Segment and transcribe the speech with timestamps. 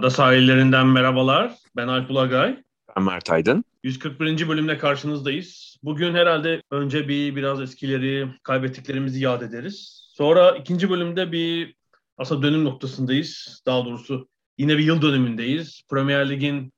[0.00, 1.58] Ada sahillerinden merhabalar.
[1.76, 2.62] Ben Alp Ulagay.
[2.96, 3.64] Ben Mert Aydın.
[3.82, 4.48] 141.
[4.48, 5.76] bölümle karşınızdayız.
[5.82, 10.08] Bugün herhalde önce bir biraz eskileri, kaybettiklerimizi yad ederiz.
[10.14, 11.74] Sonra ikinci bölümde bir
[12.18, 13.62] aslında dönüm noktasındayız.
[13.66, 14.28] Daha doğrusu
[14.58, 15.82] yine bir yıl dönümündeyiz.
[15.90, 16.72] Premier Lig'in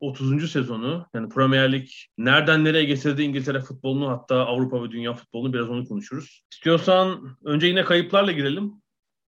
[0.00, 0.50] 30.
[0.50, 1.06] sezonu.
[1.14, 5.88] Yani Premier Lig nereden nereye getirdi İngiltere futbolunu hatta Avrupa ve dünya futbolunu biraz onu
[5.88, 6.42] konuşuruz.
[6.52, 8.72] İstiyorsan önce yine kayıplarla girelim.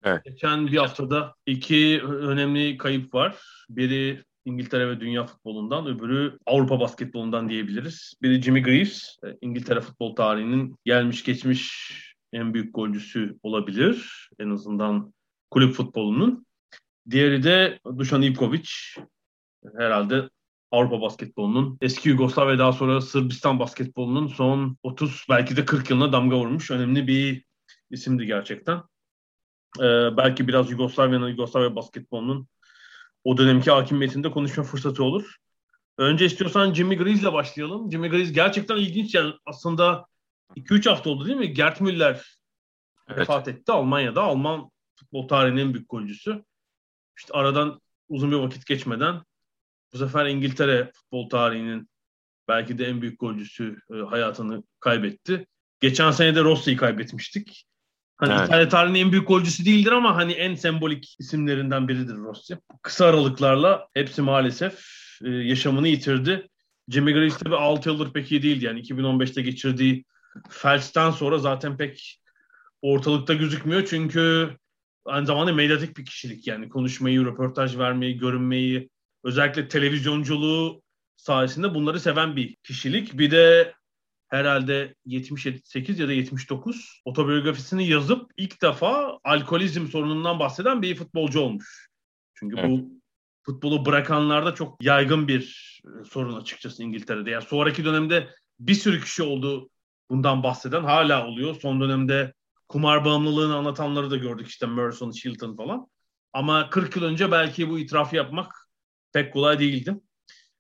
[0.04, 0.26] Evet.
[0.26, 3.38] Geçen bir haftada iki önemli kayıp var.
[3.70, 8.14] Biri İngiltere ve dünya futbolundan, öbürü Avrupa basketbolundan diyebiliriz.
[8.22, 11.92] Biri Jimmy Greaves, İngiltere futbol tarihinin gelmiş geçmiş
[12.34, 14.30] en büyük golcüsü olabilir.
[14.40, 15.14] En azından
[15.52, 16.46] kulüp futbolunun.
[17.10, 19.00] Diğeri de Dušan Ivković.
[19.78, 20.30] Herhalde
[20.72, 26.12] Avrupa basketbolunun, eski Yugoslav ve daha sonra Sırbistan basketbolunun son 30 belki de 40 yılına
[26.12, 27.46] damga vurmuş önemli bir
[27.92, 28.82] isimdi gerçekten.
[29.80, 32.48] Ee, belki biraz Yugoslavya'nın, Yugoslavya basketbolunun
[33.24, 35.36] o dönemki hakimiyetinde konuşma fırsatı olur.
[35.98, 37.92] Önce istiyorsan Jimmy Greaves'le başlayalım.
[37.92, 40.06] Jimmy Greaves gerçekten ilginç yani aslında
[40.56, 41.54] 2-3 hafta oldu değil mi?
[41.54, 42.40] Gert Müller
[43.08, 43.20] evet.
[43.20, 44.24] vefat etti Almanya'da.
[44.24, 46.44] Alman futbol tarihinin en büyük golcüsü.
[47.18, 49.22] İşte aradan uzun bir vakit geçmeden
[49.94, 51.90] bu sefer İngiltere futbol tarihinin
[52.48, 55.48] belki de en büyük golcüsü e, hayatını kaybetti.
[55.80, 57.67] Geçen sene de Rossi'yi kaybetmiştik.
[58.18, 58.48] Hani evet.
[58.48, 62.58] İtalya tarihinin en büyük golcüsü değildir ama hani en sembolik isimlerinden biridir Rossi.
[62.82, 64.74] Kısa aralıklarla hepsi maalesef
[65.26, 66.48] e, yaşamını yitirdi.
[66.90, 68.66] Jimmy Greaves tabii 6 yıldır pek iyi değildi.
[68.66, 70.06] Yani 2015'te geçirdiği
[70.50, 72.22] felçten sonra zaten pek
[72.82, 73.86] ortalıkta gözükmüyor.
[73.90, 74.50] Çünkü
[75.06, 78.90] aynı zamanda medyatik bir kişilik yani konuşmayı, röportaj vermeyi, görünmeyi,
[79.24, 80.82] özellikle televizyonculuğu
[81.16, 83.18] sayesinde bunları seven bir kişilik.
[83.18, 83.74] Bir de
[84.30, 91.90] herhalde 78 ya da 79 otobiyografisini yazıp ilk defa alkolizm sorunundan bahseden bir futbolcu olmuş.
[92.34, 92.70] Çünkü evet.
[92.70, 93.00] bu
[93.44, 97.30] futbolu bırakanlarda çok yaygın bir e, sorun açıkçası İngiltere'de.
[97.30, 98.30] Yani sonraki dönemde
[98.60, 99.70] bir sürü kişi oldu
[100.10, 101.56] bundan bahseden hala oluyor.
[101.56, 102.34] Son dönemde
[102.70, 105.88] kumar bağımlılığını anlatanları da gördük işte Merson, Shilton falan.
[106.34, 108.54] Ama 40 yıl önce belki bu itirafı yapmak
[109.14, 109.96] pek kolay değildi.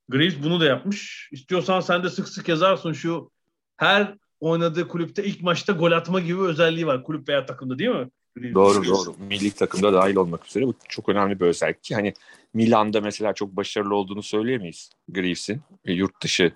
[0.09, 1.29] Greaves bunu da yapmış.
[1.31, 3.31] İstiyorsan sen de sık sık yazarsın şu
[3.77, 8.09] her oynadığı kulüpte ilk maçta gol atma gibi özelliği var kulüp veya takımda değil mi?
[8.53, 9.15] Doğru doğru.
[9.19, 12.13] Milli takımda dahil olmak üzere bu çok önemli bir özellik ki hani
[12.53, 16.51] Milan'da mesela çok başarılı olduğunu söyleyemeyiz Greaves'in e, yurt dışı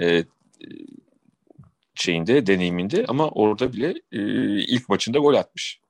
[0.00, 0.24] e,
[1.94, 4.20] şeyinde, deneyiminde ama orada bile e,
[4.58, 5.80] ilk maçında gol atmış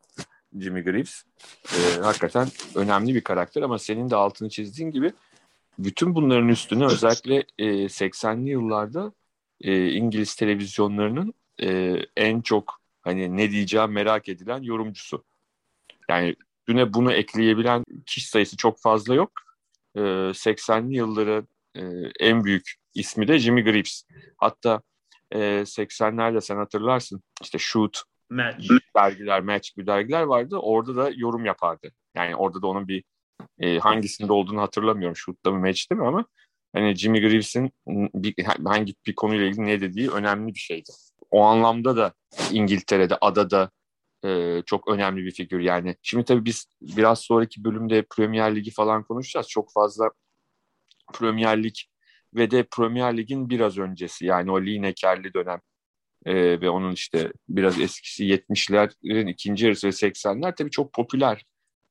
[0.60, 1.24] Jimmy Greaves.
[1.64, 5.12] E, hakikaten önemli bir karakter ama senin de altını çizdiğin gibi
[5.78, 9.12] bütün bunların üstüne özellikle e, 80'li yıllarda
[9.60, 15.24] e, İngiliz televizyonlarının e, en çok hani ne diyeceğim merak edilen yorumcusu.
[16.08, 16.36] Yani
[16.68, 19.32] düne bunu ekleyebilen kişi sayısı çok fazla yok.
[19.94, 20.00] E,
[20.34, 21.82] 80'li yılların e,
[22.20, 24.04] en büyük ismi de Jimmy Greaves.
[24.36, 24.82] Hatta
[25.32, 28.70] e, 80'lerde sen hatırlarsın işte Shoot, Match.
[28.96, 30.56] dergiler, Match gibi dergiler vardı.
[30.56, 31.92] Orada da yorum yapardı.
[32.14, 33.04] Yani orada da onun bir
[33.58, 35.16] e, hangisinde olduğunu hatırlamıyorum.
[35.16, 36.24] Shoot'ta mı Match'te mi ama
[36.76, 37.70] hani Jimmy Greaves'in
[38.14, 40.90] bir, hangi bir konuyla ilgili ne dediği önemli bir şeydi.
[41.30, 42.12] O anlamda da
[42.52, 43.70] İngiltere'de, adada
[44.24, 45.60] e, çok önemli bir figür.
[45.60, 49.48] Yani şimdi tabii biz biraz sonraki bölümde Premier Ligi falan konuşacağız.
[49.48, 50.10] Çok fazla
[51.14, 51.74] Premier Lig
[52.34, 55.60] ve de Premier Lig'in biraz öncesi yani o Lineker'li dönem
[56.26, 61.44] e, ve onun işte biraz eskisi 70'lerin ikinci yarısı ve 80'ler tabii çok popüler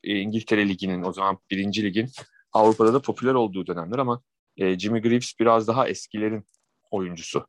[0.03, 2.09] e, İngiltere Ligi'nin o zaman birinci ligin
[2.53, 4.21] Avrupa'da da popüler olduğu dönemler ama
[4.57, 6.45] e, Jimmy Greaves biraz daha eskilerin
[6.91, 7.47] oyuncusu.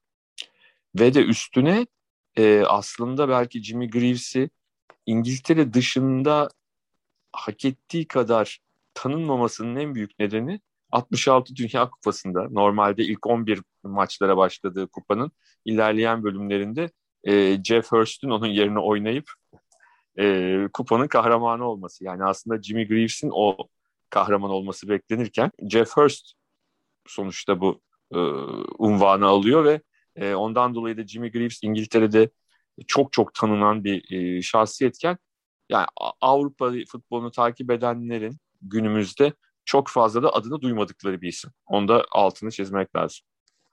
[0.98, 1.86] Ve de üstüne
[2.36, 4.50] e, aslında belki Jimmy Greaves'i
[5.06, 6.48] İngiltere dışında
[7.32, 8.58] hak ettiği kadar
[8.94, 10.60] tanınmamasının en büyük nedeni
[10.92, 15.32] 66 Dünya Kupası'nda normalde ilk 11 maçlara başladığı kupanın
[15.64, 16.90] ilerleyen bölümlerinde
[17.24, 19.30] e, Jeff Hurst'ün onun yerine oynayıp
[20.18, 22.04] e, kupanın kahramanı olması.
[22.04, 23.56] Yani aslında Jimmy Greaves'in o
[24.10, 26.32] kahraman olması beklenirken Jeff Hurst
[27.10, 27.80] sonuçta bu
[28.14, 28.18] e,
[28.78, 29.80] unvanı alıyor ve
[30.16, 32.30] e, ondan dolayı da Jimmy Greaves İngiltere'de
[32.86, 35.18] çok çok tanınan bir e, şahsiyetken
[35.68, 35.86] yani
[36.20, 39.32] Avrupa futbolunu takip edenlerin günümüzde
[39.64, 41.50] çok fazla da adını duymadıkları bir isim.
[41.66, 43.26] Onda altını çizmek lazım.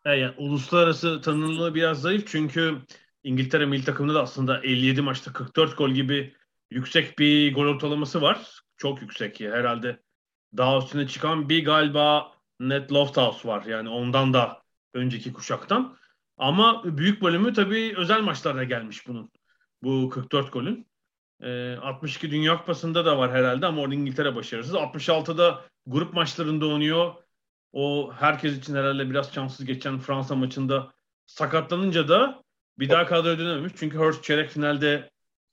[0.05, 2.77] Yani uluslararası tanınırlığı biraz zayıf çünkü
[3.23, 6.33] İngiltere milli takımında da aslında 57 maçta 44 gol gibi
[6.71, 8.61] yüksek bir gol ortalaması var.
[8.77, 9.39] Çok yüksek.
[9.39, 9.99] Herhalde
[10.57, 13.65] daha üstüne çıkan bir galiba Ned Lofthouse var.
[13.65, 14.61] Yani ondan da
[14.93, 15.97] önceki kuşaktan.
[16.37, 19.31] Ama büyük bölümü tabii özel maçlarda gelmiş bunun.
[19.83, 20.87] Bu 44 golün.
[21.41, 24.75] E, 62 Dünya Kupası'nda da var herhalde ama orada İngiltere başarısız.
[24.75, 27.13] 66'da grup maçlarında oynuyor.
[27.73, 30.93] O herkes için herhalde biraz şanssız geçen Fransa maçında
[31.25, 32.43] sakatlanınca da
[32.79, 33.73] bir daha kadroya dönememiş.
[33.75, 35.09] Çünkü Hurst çeyrek finalde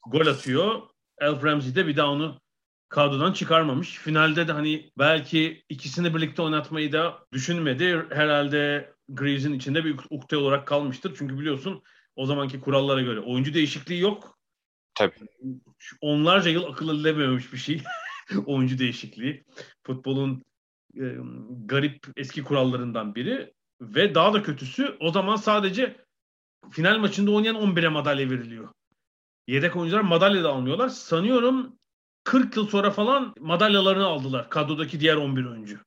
[0.06, 0.82] gol atıyor.
[1.19, 2.41] Elf Ramsey de bir daha onu
[2.90, 3.94] kadrodan çıkarmamış.
[3.94, 8.06] Finalde de hani belki ikisini birlikte oynatmayı da düşünmedi.
[8.10, 11.14] Herhalde Greaves'in içinde bir ukde olarak kalmıştır.
[11.19, 11.82] Çünkü biliyorsun
[12.16, 14.38] o zamanki kurallara göre oyuncu değişikliği yok.
[14.94, 15.14] Tabii.
[16.00, 17.82] Onlarca yıl akıl edilememiş bir şey.
[18.46, 19.44] oyuncu değişikliği.
[19.82, 20.42] Futbolun
[20.96, 21.16] e,
[21.64, 23.54] garip eski kurallarından biri.
[23.81, 25.96] Ve daha da kötüsü o zaman sadece
[26.70, 28.69] final maçında oynayan 11'e madalya veriliyor.
[29.46, 30.88] Yedek oyuncular madalya da almıyorlar.
[30.88, 31.79] Sanıyorum
[32.25, 35.78] 40 yıl sonra falan madalyalarını aldılar kadrodaki diğer 11 oyuncu.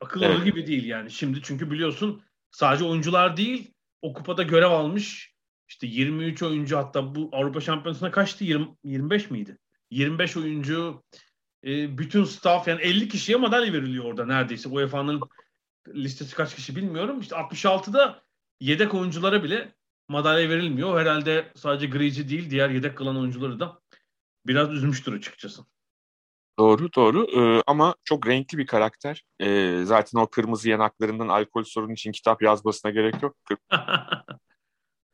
[0.00, 0.44] Akıl evet.
[0.44, 1.10] gibi değil yani.
[1.10, 5.34] Şimdi çünkü biliyorsun sadece oyuncular değil o kupada görev almış
[5.68, 8.44] işte 23 oyuncu hatta bu Avrupa Şampiyonası'na kaçtı?
[8.44, 9.58] 20, 25 miydi?
[9.90, 11.02] 25 oyuncu
[11.64, 14.68] e, bütün staff yani 50 kişiye madalya veriliyor orada neredeyse.
[14.68, 15.20] UEFA'nın
[15.88, 17.20] listesi kaç kişi bilmiyorum.
[17.20, 18.22] İşte 66'da
[18.60, 19.74] yedek oyunculara bile
[20.08, 21.00] madalya verilmiyor.
[21.00, 23.80] Herhalde sadece Griez'i değil diğer yedek kalan oyuncuları da
[24.46, 25.62] biraz üzmüştür açıkçası.
[26.60, 29.24] Doğru doğru ee, ama çok renkli bir karakter.
[29.40, 33.36] Ee, zaten o kırmızı yanaklarından alkol sorunu için kitap yazmasına gerek yok.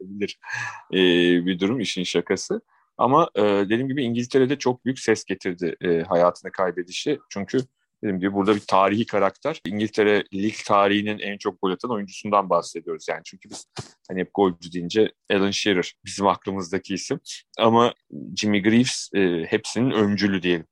[0.00, 0.38] Bilir
[0.93, 2.60] ee, bir durum işin şakası.
[2.98, 7.19] Ama e, dediğim gibi İngiltere'de çok büyük ses getirdi e, hayatını kaybedişi.
[7.31, 7.58] Çünkü
[8.02, 9.60] dediğim gibi burada bir tarihi karakter.
[9.66, 13.06] İngiltere lig tarihinin en çok gol atan oyuncusundan bahsediyoruz.
[13.08, 13.66] Yani çünkü biz
[14.08, 17.20] hani hep golcü deyince Alan Shearer bizim aklımızdaki isim.
[17.58, 17.94] Ama
[18.37, 20.66] Jimmy Greaves e, hepsinin öncülü diyelim.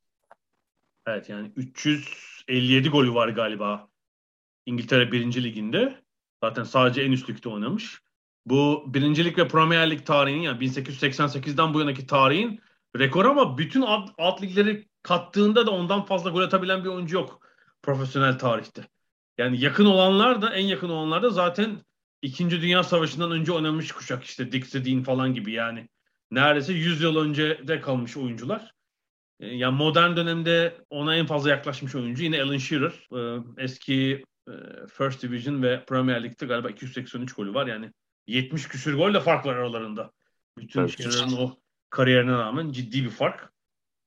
[1.07, 3.89] Evet yani 357 golü var galiba
[4.67, 5.45] İngiltere 1.
[5.45, 6.05] Liginde.
[6.45, 8.01] Zaten sadece en üst ligde oynamış.
[8.47, 12.61] Bu birincilik ve Premier Lig tarihinin yani 1888'den bu yanaki tarihin
[12.99, 17.49] rekor ama bütün alt, alt ligleri kattığında da ondan fazla gol atabilen bir oyuncu yok
[17.83, 18.89] profesyonel tarihte.
[19.39, 21.81] Yani yakın olanlar da en yakın olanlar da zaten
[22.23, 25.89] İkinci Dünya Savaşı'ndan önce oynamış kuşak işte Dixie Dean falan gibi yani.
[26.31, 28.74] Neredeyse 100 yıl önce de kalmış oyuncular.
[29.45, 32.93] E, yani modern dönemde ona en fazla yaklaşmış oyuncu yine Alan Shearer.
[33.17, 34.53] E, eski e,
[34.87, 37.67] First Division ve Premier League'de galiba 283 golü var.
[37.67, 37.93] Yani
[38.27, 40.11] 70 küsür gol de fark var aralarında.
[40.59, 41.03] Bütün evet.
[41.03, 41.57] Shearer'ın o
[41.91, 43.53] kariyerine rağmen ciddi bir fark.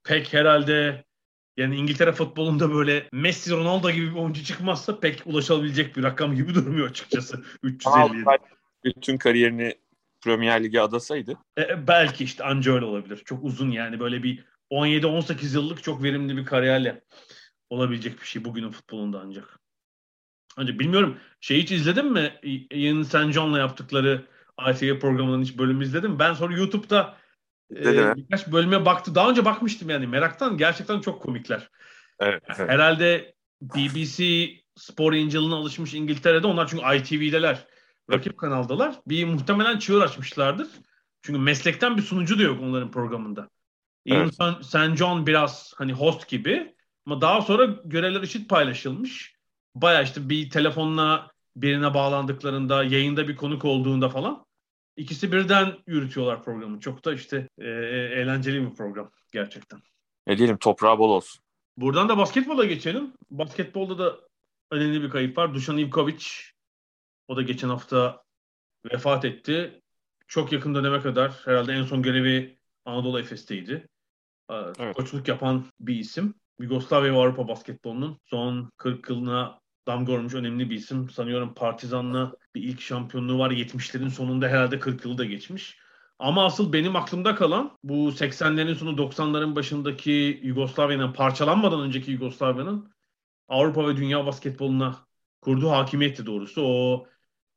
[0.03, 1.05] Pek herhalde
[1.57, 6.53] yani İngiltere futbolunda böyle Messi, Ronaldo gibi bir oyuncu çıkmazsa pek ulaşabilecek bir rakam gibi
[6.55, 7.45] durmuyor açıkçası.
[7.63, 8.25] 350.
[8.85, 9.75] Bütün kariyerini
[10.21, 11.37] Premier Lig'e adasaydı.
[11.57, 13.21] E, belki işte anca öyle olabilir.
[13.25, 17.03] Çok uzun yani böyle bir 17-18 yıllık çok verimli bir kariyerle
[17.69, 19.59] olabilecek bir şey bugünün futbolunda ancak.
[20.57, 22.39] Ancak bilmiyorum şey hiç izledin mi?
[22.71, 23.31] Ian St.
[23.31, 24.25] John'la yaptıkları
[24.69, 26.19] ITV programının hiç bölümü izledim.
[26.19, 27.17] Ben sonra YouTube'da
[27.75, 29.15] e, birkaç bölüme baktı.
[29.15, 30.57] Daha önce bakmıştım yani meraktan.
[30.57, 31.69] Gerçekten çok komikler.
[32.19, 32.69] Evet, evet.
[32.69, 36.47] Herhalde BBC Spor Angel'ına alışmış İngiltere'de.
[36.47, 37.67] Onlar çünkü ITV'deler.
[38.11, 38.37] Rakip evet.
[38.37, 38.95] kanaldalar.
[39.07, 40.67] Bir muhtemelen çığır açmışlardır.
[41.21, 43.49] Çünkü meslekten bir sunucu da yok onların programında.
[44.07, 44.33] Evet.
[44.39, 44.97] Ian St.
[44.97, 46.75] John biraz hani host gibi.
[47.05, 49.35] Ama daha sonra görevler eşit paylaşılmış.
[49.75, 54.47] Baya işte bir telefonla birine bağlandıklarında, yayında bir konuk olduğunda falan
[54.97, 56.79] ikisi birden yürütüyorlar programı.
[56.79, 57.67] Çok da işte e,
[58.21, 59.79] eğlenceli bir program gerçekten.
[60.27, 61.43] Ne diyelim toprağı bol olsun.
[61.77, 63.13] Buradan da basketbola geçelim.
[63.31, 64.19] Basketbolda da
[64.71, 65.53] önemli bir kayıp var.
[65.53, 66.51] Dušan Ivković
[67.27, 68.23] o da geçen hafta
[68.91, 69.81] vefat etti.
[70.27, 73.87] Çok yakın döneme kadar herhalde en son görevi Anadolu Efes'teydi.
[74.49, 74.95] Evet.
[74.95, 76.33] Koçluk yapan bir isim.
[76.59, 81.09] Yugoslavya ve Avrupa basketbolunun son 40 yılına damga vurmuş önemli bir isim.
[81.09, 83.51] Sanıyorum Partizan'la bir ilk şampiyonluğu var.
[83.51, 85.77] 70'lerin sonunda herhalde 40 yılı da geçmiş.
[86.19, 92.91] Ama asıl benim aklımda kalan bu 80'lerin sonu 90'ların başındaki Yugoslavya'nın parçalanmadan önceki Yugoslavya'nın
[93.47, 95.07] Avrupa ve dünya basketboluna
[95.41, 96.61] kurduğu hakimiyetti doğrusu.
[96.65, 97.07] O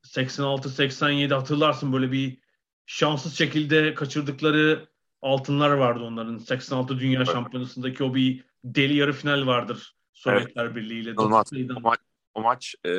[0.04, 2.38] 86-87 hatırlarsın böyle bir
[2.86, 4.89] şanssız şekilde kaçırdıkları
[5.22, 6.38] altınlar vardı onların.
[6.38, 7.32] 86 Dünya evet.
[7.32, 10.76] Şampiyonası'ndaki o bir deli yarı final vardır Sovyetler evet.
[10.76, 11.10] Birliği ile.
[11.16, 11.96] O, ma-
[12.34, 12.92] o maç e,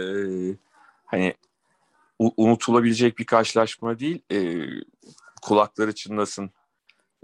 [1.05, 1.33] hani
[2.19, 4.21] unutulabilecek bir karşılaşma değil.
[4.31, 4.65] E,
[5.41, 6.51] kulakları çınlasın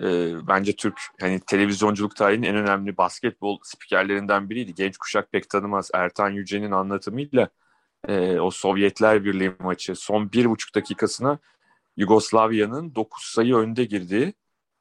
[0.02, 4.76] e, bence Türk hani televizyonculuk tarihinin en önemli basketbol spikerlerinden biriydi.
[4.76, 5.90] Genç kuşak pek tanımaz.
[5.94, 7.50] Ertan Yüce'nin anlatımıyla
[8.08, 11.40] e, o Sovyetler Birliği maçı son bir buçuk dakikasına
[11.98, 14.34] Yugoslavya'nın 9 sayı önde girdiği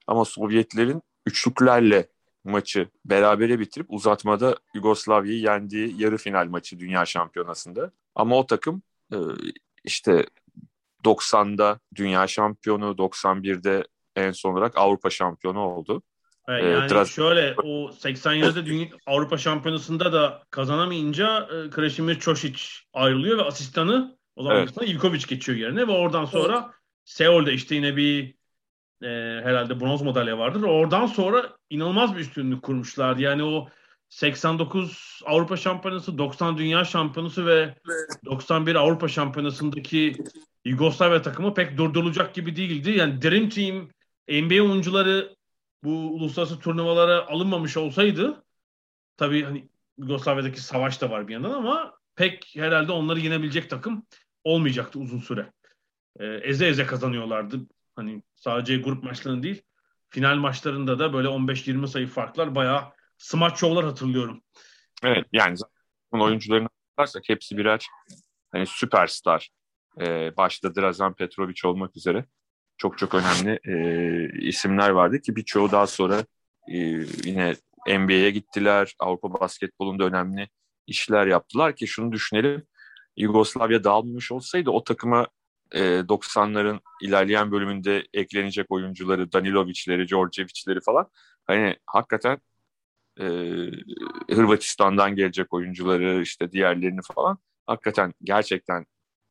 [0.07, 2.09] ama Sovyetlerin üçlüklerle
[2.45, 7.91] maçı berabere bitirip uzatmada Yugoslavya'yı yendiği yarı final maçı Dünya Şampiyonası'nda.
[8.15, 8.83] Ama o takım
[9.13, 9.17] e,
[9.85, 10.27] işte
[11.05, 13.85] 90'da Dünya Şampiyonu, 91'de
[14.17, 16.03] en son olarak Avrupa Şampiyonu oldu.
[16.49, 22.83] Evet, yani ee, Dras- şöyle o 87'de Dünya Avrupa Şampiyonası'nda da kazanamayınca e, Krasimir Çošić
[22.93, 24.89] ayrılıyor ve asistanı o zaman evet.
[24.89, 26.75] Ivkovic geçiyor yerine ve oradan sonra evet.
[27.05, 28.36] Seul'de işte yine bir
[29.03, 29.07] e,
[29.43, 30.63] herhalde bronz madalya vardır.
[30.63, 33.17] Oradan sonra inanılmaz bir üstünlük kurmuşlar.
[33.17, 33.69] Yani o
[34.09, 37.75] 89 Avrupa Şampiyonası, 90 Dünya Şampiyonası ve
[38.25, 40.17] 91 Avrupa Şampiyonası'ndaki
[40.65, 42.91] Yugoslavya takımı pek durdurulacak gibi değildi.
[42.91, 43.89] Yani Dream Team
[44.29, 45.37] NBA oyuncuları
[45.85, 48.45] bu uluslararası turnuvalara alınmamış olsaydı
[49.17, 54.07] tabii hani Yugoslavya'daki savaş da var bir yandan ama pek herhalde onları yenebilecek takım
[54.45, 55.53] olmayacaktı uzun süre.
[56.21, 57.61] Ee, eze eze kazanıyorlardı.
[57.97, 59.63] Hani sadece grup maçlarını değil
[60.09, 62.85] final maçlarında da böyle 15-20 sayı farklar bayağı
[63.19, 64.43] smaç şovlar hatırlıyorum.
[65.03, 65.57] Evet yani
[66.13, 67.87] oyuncularını bakarsak hepsi birer
[68.53, 69.51] hani süperstar.
[70.01, 72.25] Ee, başta Drazan Petrovic olmak üzere
[72.79, 76.25] çok çok önemli e, isimler vardı ki birçoğu daha sonra
[76.69, 76.77] e,
[77.25, 77.57] yine
[77.89, 78.95] NBA'ye gittiler.
[78.99, 80.49] Avrupa basketbolunda önemli
[80.87, 82.67] işler yaptılar ki şunu düşünelim.
[83.17, 85.27] Yugoslavya dağılmış olsaydı o takıma
[85.73, 91.11] e, 90'ların ilerleyen bölümünde eklenecek oyuncuları, Danilovic'leri, Djordjevic'leri falan
[91.47, 92.39] hani hakikaten
[93.21, 93.25] e,
[94.35, 98.87] Hırvatistan'dan gelecek oyuncuları işte diğerlerini falan hakikaten gerçekten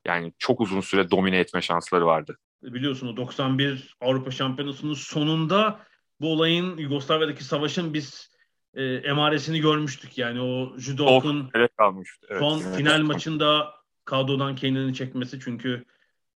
[0.05, 2.37] yani çok uzun süre domine etme şansları vardı.
[2.63, 5.79] Biliyorsun o 91 Avrupa Şampiyonası'nın sonunda
[6.21, 8.31] bu olayın Yugoslavya'daki savaşın biz
[8.73, 10.17] e, emaresini görmüştük.
[10.17, 11.71] Yani o Judok'un evet,
[12.39, 12.75] son evet.
[12.75, 13.73] final maçında
[14.05, 15.85] kadrodan kendini çekmesi çünkü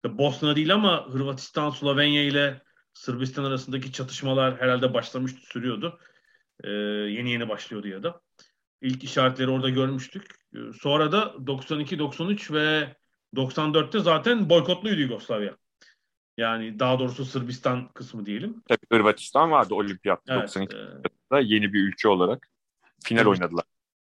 [0.05, 2.61] Bosna değil ama Hırvatistan, Slovenya ile
[2.93, 5.99] Sırbistan arasındaki çatışmalar herhalde başlamıştı, sürüyordu.
[6.63, 8.21] Ee, yeni yeni başlıyordu ya da.
[8.81, 10.35] İlk işaretleri orada görmüştük.
[10.55, 12.95] Ee, sonra da 92-93 ve
[13.35, 15.57] 94'te zaten boykotluydu Yugoslavya.
[16.37, 18.63] Yani daha doğrusu Sırbistan kısmı diyelim.
[18.67, 21.43] Tabii Hırvatistan vardı olimpiyat evet, 92'de e...
[21.43, 22.47] yeni bir ülke olarak
[23.03, 23.27] final evet.
[23.27, 23.65] oynadılar.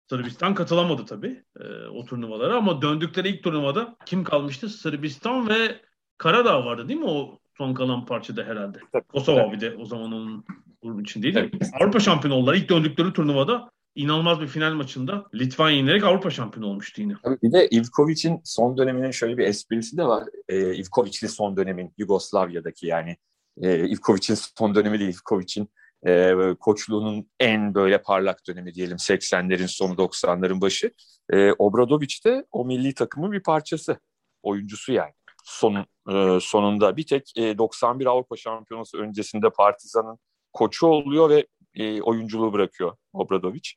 [0.10, 4.70] Sırbistan katılamadı tabii e, o turnuvalara ama döndükleri ilk turnuvada kim kalmıştı?
[4.70, 5.82] Sırbistan ve
[6.18, 8.78] Karadağ vardı değil mi o son kalan parçada herhalde?
[8.92, 9.56] Tabii, Kosova tabii.
[9.56, 10.46] bir de o zaman onun
[10.82, 11.52] grubu için değil mi?
[11.82, 12.54] Avrupa şampiyonu oldular.
[12.56, 17.14] İlk döndükleri turnuvada inanılmaz bir final maçında Litvanya yenerek Avrupa şampiyonu olmuştu yine.
[17.24, 20.24] Tabii bir de Ivkovic'in son döneminin şöyle bir esprisi de var.
[20.50, 23.18] Ee, Ivkovic'li son dönemin Yugoslavya'daki yani
[23.62, 25.70] e, Ivkovic'in son dönemi değil Ivkovic'in
[26.08, 30.92] e, koçluğunun en böyle parlak dönemi diyelim 80'lerin sonu 90'ların başı.
[31.34, 34.00] E, Obradovic de o milli takımın bir parçası.
[34.44, 35.14] Oyuncusu yani.
[35.44, 40.20] Son, e, sonunda bir tek e, 91 Avrupa Şampiyonası öncesinde Partizan'ın
[40.54, 43.70] koçu oluyor ve e, oyunculuğu bırakıyor Obradovic.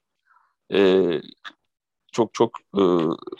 [0.72, 1.04] E,
[2.12, 2.82] çok çok e,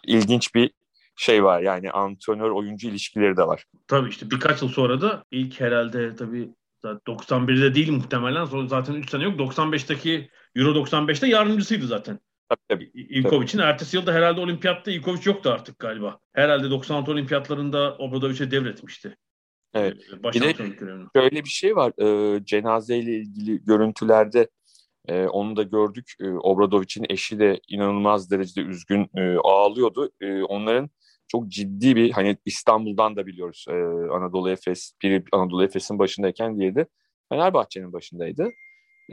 [0.04, 0.70] ilginç bir
[1.16, 3.64] şey var yani antrenör oyuncu ilişkileri de var.
[3.86, 6.50] Tabii işte birkaç yıl sonra da ilk herhalde tabii
[6.84, 8.44] 91'de değil muhtemelen.
[8.44, 9.40] Sonra zaten 3 sene yok.
[9.40, 12.18] 95'teki Euro 95'te yardımcısıydı zaten.
[12.48, 12.90] Tabii tabii.
[12.94, 16.18] İlkovic'in ertesi yılda herhalde olimpiyatta İlkovic yoktu artık galiba.
[16.32, 19.16] Herhalde 96 olimpiyatlarında Obradovic'e devretmişti.
[19.74, 19.96] Evet.
[20.12, 20.54] Ee, bir de
[21.16, 21.92] şöyle bir şey var.
[22.02, 24.48] E, cenazeyle ilgili görüntülerde
[25.08, 26.12] e, onu da gördük.
[26.20, 30.10] E, Obradovic'in eşi de inanılmaz derecede üzgün e, ağlıyordu.
[30.20, 30.90] E, onların
[31.28, 33.72] çok ciddi bir hani İstanbul'dan da biliyoruz e,
[34.12, 36.86] Anadolu Efes, biri Anadolu Efes'in başındayken diğeri de
[37.28, 38.50] Fenerbahçe'nin başındaydı.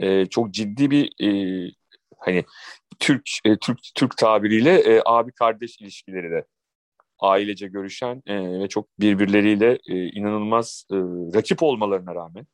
[0.00, 1.70] E, çok ciddi bir e,
[2.18, 2.44] hani
[2.98, 6.46] Türk e, Türk Türk tabiriyle e, abi kardeş ilişkileri de
[7.18, 10.96] ailece görüşen e, ve çok birbirleriyle e, inanılmaz e,
[11.34, 12.46] rakip olmalarına rağmen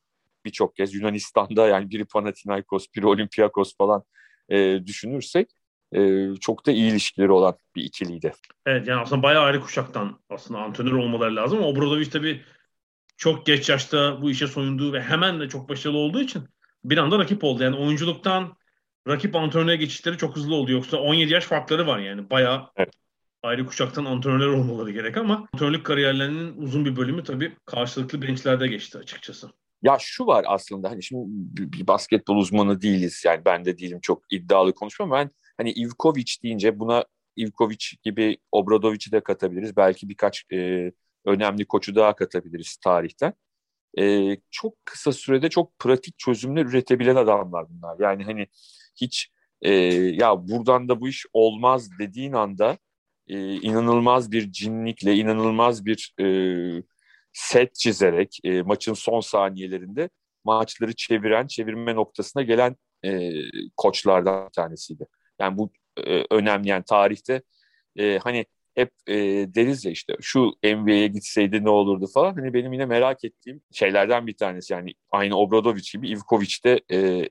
[0.45, 4.03] birçok kez Yunanistan'da yani biri Panathinaikos, biri Olympiakos falan
[4.49, 5.49] e, düşünürsek
[5.95, 8.33] e, çok da iyi ilişkileri olan bir ikiliydi.
[8.65, 11.59] Evet yani aslında bayağı ayrı kuşaktan aslında antrenör olmaları lazım.
[11.59, 12.41] O Obradoviç tabii
[13.17, 16.43] çok geç yaşta bu işe soyunduğu ve hemen de çok başarılı olduğu için
[16.83, 17.63] bir anda rakip oldu.
[17.63, 18.57] Yani oyunculuktan
[19.07, 20.71] rakip antrenöre geçişleri çok hızlı oldu.
[20.71, 22.29] Yoksa 17 yaş farkları var yani.
[22.29, 22.93] Bayağı evet.
[23.43, 28.97] ayrı kuşaktan antrenörler olmaları gerek ama antrenörlük kariyerlerinin uzun bir bölümü tabii karşılıklı benchlerde geçti
[28.97, 29.49] açıkçası.
[29.81, 31.27] Ya şu var aslında hani şimdi
[31.73, 36.79] bir basketbol uzmanı değiliz yani ben de değilim çok iddialı konuşmam ben hani Ivkovic deyince
[36.79, 37.05] buna
[37.37, 39.77] Ivkovic gibi Obradovic'i de katabiliriz.
[39.77, 40.91] Belki birkaç e,
[41.25, 43.33] önemli koçu daha katabiliriz tarihten.
[43.99, 47.97] e, çok kısa sürede çok pratik çözümler üretebilen adamlar bunlar.
[47.99, 48.47] Yani hani
[48.95, 49.29] hiç
[49.61, 52.77] e, ya buradan da bu iş olmaz dediğin anda
[53.27, 56.83] e, inanılmaz bir cinlikle, inanılmaz bir e,
[57.33, 60.09] set çizerek e, maçın son saniyelerinde
[60.43, 63.31] maçları çeviren, çevirme noktasına gelen e,
[63.77, 65.07] koçlardan bir tanesiydi.
[65.43, 66.69] Yani bu e, önemli.
[66.69, 67.41] Yani tarihte
[67.95, 68.45] e, hani
[68.75, 69.15] hep e,
[69.55, 72.33] deriz ya işte şu NBA'ye gitseydi ne olurdu falan.
[72.35, 74.73] Hani benim yine merak ettiğim şeylerden bir tanesi.
[74.73, 76.81] Yani aynı Obradovic gibi Ivkovic de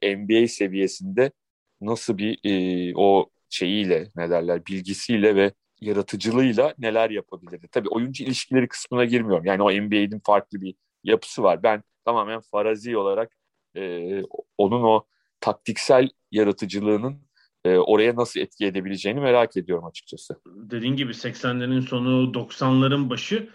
[0.03, 1.33] e, NBA seviyesinde
[1.81, 7.69] nasıl bir e, o şeyiyle ne derler bilgisiyle ve yaratıcılığıyla neler yapabilirdi.
[7.69, 9.45] Tabii oyuncu ilişkileri kısmına girmiyorum.
[9.45, 11.63] Yani o NBA'nin farklı bir yapısı var.
[11.63, 13.33] Ben tamamen farazi olarak
[13.77, 14.23] e,
[14.59, 15.07] onun o
[15.41, 17.23] taktiksel yaratıcılığının
[17.65, 20.37] e, oraya nasıl etki edebileceğini merak ediyorum açıkçası.
[20.47, 23.49] Dediğin gibi 80'lerin sonu 90'ların başı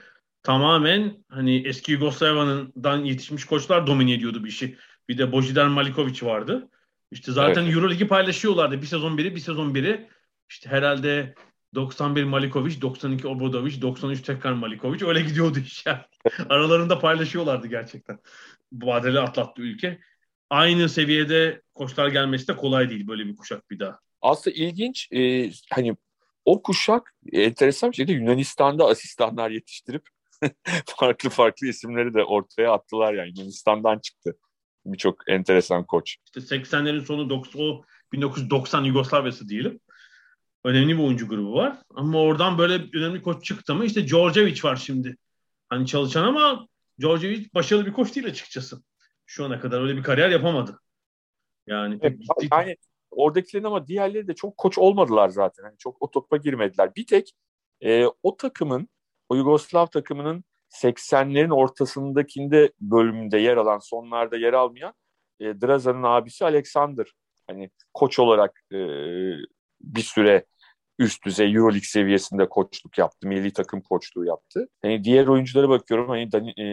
[0.44, 4.78] tamamen hani eski Yugoslavya'dan yetişmiş koçlar domine ediyordu bir işi.
[5.10, 6.70] Bir de Božidar Malikovic vardı.
[7.12, 7.76] İşte zaten evet.
[7.76, 8.82] Euroligi paylaşıyorlardı.
[8.82, 10.10] Bir sezon biri, bir sezon biri.
[10.50, 11.36] İşte herhalde
[11.76, 15.08] 91 Malikovic, 92 Obradovic, 93 tekrar Malikovic.
[15.08, 16.02] Öyle gidiyordu iş yani.
[16.50, 18.20] Aralarında paylaşıyorlardı gerçekten.
[18.72, 20.00] Badeli atlattı ülke.
[20.50, 24.00] Aynı seviyede koçlar gelmesi de kolay değil böyle bir kuşak bir daha.
[24.22, 25.96] Aslında ilginç e, hani
[26.46, 30.04] o kuşak enteresan bir şekilde Yunanistan'da asistanlar yetiştirip
[30.86, 34.38] farklı farklı isimleri de ortaya attılar yani Yunanistan'dan çıktı
[34.86, 36.18] birçok enteresan koç.
[36.25, 39.80] İşte 80'lerin sonu 90, o 1990 Yugoslavya'sı diyelim.
[40.63, 41.77] Önemli bir oyuncu grubu var.
[41.96, 45.18] Ama oradan böyle önemli koç çıktı mı işte Djordjevic var şimdi.
[45.70, 46.68] Hani çalışan ama
[47.01, 48.84] Djordjevic başarılı bir koç değil açıkçası.
[49.28, 50.80] Şu ana kadar öyle bir kariyer yapamadı.
[51.68, 52.50] Yani evet, gittik.
[52.52, 52.78] yani
[53.12, 55.64] oradakilerin ama diğerleri de çok koç olmadılar zaten.
[55.64, 56.96] Yani çok o topa girmediler.
[56.96, 57.32] Bir tek
[57.82, 58.90] e, o takımın,
[59.30, 64.94] o Yugoslav takımının 80'lerin ortasındakinde bölümünde yer alan, sonlarda yer almayan
[65.40, 67.13] e, Drazan'ın abisi Alexander.
[67.48, 68.78] Hani koç olarak e,
[69.82, 70.46] bir süre
[71.00, 73.28] üst düzey Euroleague seviyesinde koçluk yaptı.
[73.28, 74.68] Milli takım koçluğu yaptı.
[74.82, 76.10] Hani diğer oyunculara bakıyorum.
[76.10, 76.24] Hani
[76.60, 76.66] e,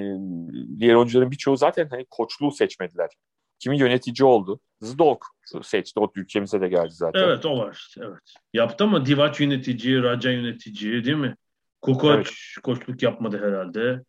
[0.79, 3.11] diğer oyuncuların birçoğu zaten hani koçluğu seçmediler.
[3.59, 4.61] Kimi yönetici oldu.
[4.81, 5.27] Zdok
[5.63, 6.01] seçti.
[6.01, 7.21] O ülkemize de geldi zaten.
[7.21, 7.95] Evet o var.
[7.99, 8.35] Evet.
[8.53, 11.37] Yaptı ama Divac yönetici, Raja yönetici değil mi?
[11.81, 12.29] Kukoc evet.
[12.63, 14.03] koçluk yapmadı herhalde.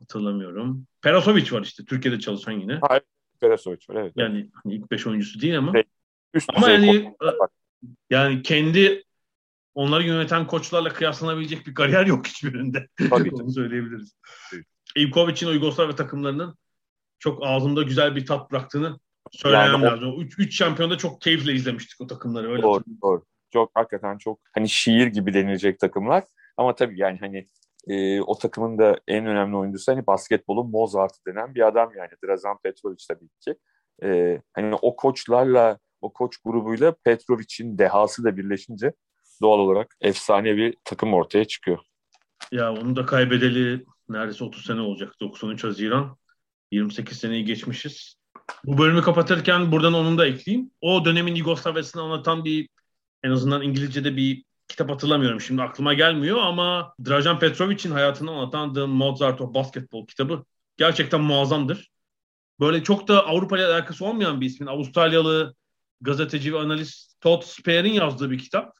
[0.00, 0.86] Hatırlamıyorum.
[1.02, 2.78] Perasovic var işte Türkiye'de çalışan yine.
[2.88, 3.02] Hayır,
[3.40, 4.12] Perasovic var evet.
[4.16, 5.72] Yani hani ilk beş oyuncusu değil ama.
[6.34, 7.14] Üst ama yani
[8.10, 9.04] yani kendi
[9.74, 12.88] onları yöneten koçlarla kıyaslanabilecek bir kariyer yok hiçbirinde.
[13.10, 13.30] Tabii.
[13.34, 14.16] Onu söyleyebiliriz.
[14.98, 16.58] Ivkovic'in Yugoslavya takımlarının
[17.18, 18.98] çok ağzımda güzel bir tat bıraktığını
[19.32, 20.14] söylemem yani lazım.
[20.16, 22.52] O üç, üç şampiyonda çok keyifle izlemiştik o takımları.
[22.52, 23.24] Öyle doğru, doğru.
[23.52, 26.24] Çok hakikaten çok hani şiir gibi denilecek takımlar.
[26.56, 27.48] Ama tabii yani hani
[27.88, 32.58] e, o takımın da en önemli oyuncusu hani basketbolun Mozart'ı denen bir adam yani Drazan
[32.62, 33.58] Petrovic tabii ki.
[34.02, 38.92] E, hani o koçlarla o koç grubuyla Petrovic'in dehası da birleşince
[39.42, 41.78] doğal olarak efsane bir takım ortaya çıkıyor.
[42.52, 45.14] Ya onu da kaybedeli neredeyse 30 sene olacak.
[45.20, 46.16] 93 Haziran.
[46.70, 48.14] 28 seneyi geçmişiz.
[48.64, 50.70] Bu bölümü kapatırken buradan onu da ekleyeyim.
[50.80, 52.68] O dönemin Yugoslavya'sını anlatan bir
[53.22, 58.84] en azından İngilizce'de bir kitap hatırlamıyorum şimdi aklıma gelmiyor ama Drajan Petrovic'in hayatını anlatan The
[58.84, 60.44] Mozart of Basketball kitabı
[60.76, 61.90] gerçekten muazzamdır.
[62.60, 65.54] Böyle çok da Avrupa ile alakası olmayan bir ismin Avustralyalı
[66.00, 68.76] gazeteci ve analist Todd Spear'in yazdığı bir kitap.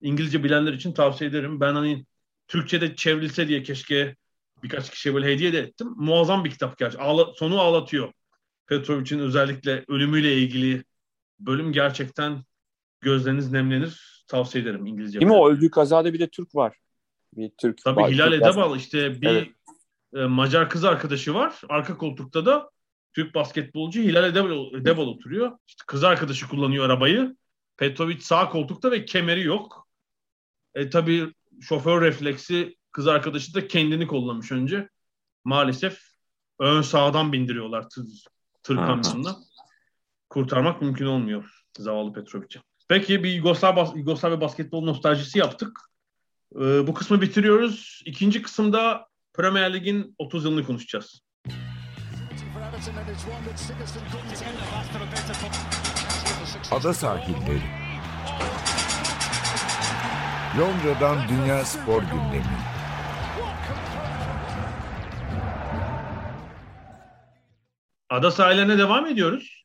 [0.00, 1.60] İngilizce bilenler için tavsiye ederim.
[1.60, 2.06] Ben hani
[2.48, 4.16] Türkçe'de çevrilse diye keşke
[4.62, 5.88] birkaç kişiye böyle hediye de ettim.
[5.96, 7.06] Muazzam bir kitap gerçekten.
[7.06, 8.12] Ağla, sonu ağlatıyor.
[8.66, 10.84] Petrovic'in özellikle ölümüyle ilgili
[11.40, 12.44] bölüm gerçekten
[13.00, 14.24] gözleriniz nemlenir.
[14.28, 15.20] Tavsiye ederim İngilizce.
[15.20, 16.76] Değil mi o öldüğü kazada bir de Türk var.
[17.36, 18.10] Bir Türk Tabii var.
[18.10, 19.48] Hilal Edebal işte bir evet.
[20.14, 21.60] E, Macar kız arkadaşı var.
[21.68, 22.70] Arka koltukta da
[23.12, 25.52] Türk basketbolcu Hilal Edebal, Edebal oturuyor.
[25.66, 27.36] İşte kız arkadaşı kullanıyor arabayı.
[27.76, 29.88] Petrovic sağ koltukta ve kemeri yok.
[30.74, 34.88] E tabii şoför refleksi kız arkadaşı da kendini kollamış önce.
[35.44, 36.00] Maalesef
[36.58, 38.04] ön sağdan bindiriyorlar tır,
[38.62, 39.36] tır kamyonuna.
[40.28, 42.60] Kurtarmak mümkün olmuyor zavallı Petrovic'e.
[42.88, 45.78] Peki bir Yugoslav, Yugoslavya basketbol nostaljisi yaptık.
[46.56, 48.02] Ee, bu kısmı bitiriyoruz.
[48.06, 51.22] İkinci kısımda Premier Lig'in 30 yılını konuşacağız.
[56.70, 57.60] Ada sahilleri.
[60.58, 62.44] Londra'dan Dünya Spor Gündemi.
[68.08, 69.64] Ada sahillerine devam ediyoruz.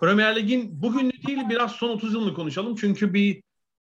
[0.00, 2.76] Premier Lig'in bugünlü değil biraz son 30 yılını konuşalım.
[2.76, 3.42] Çünkü bir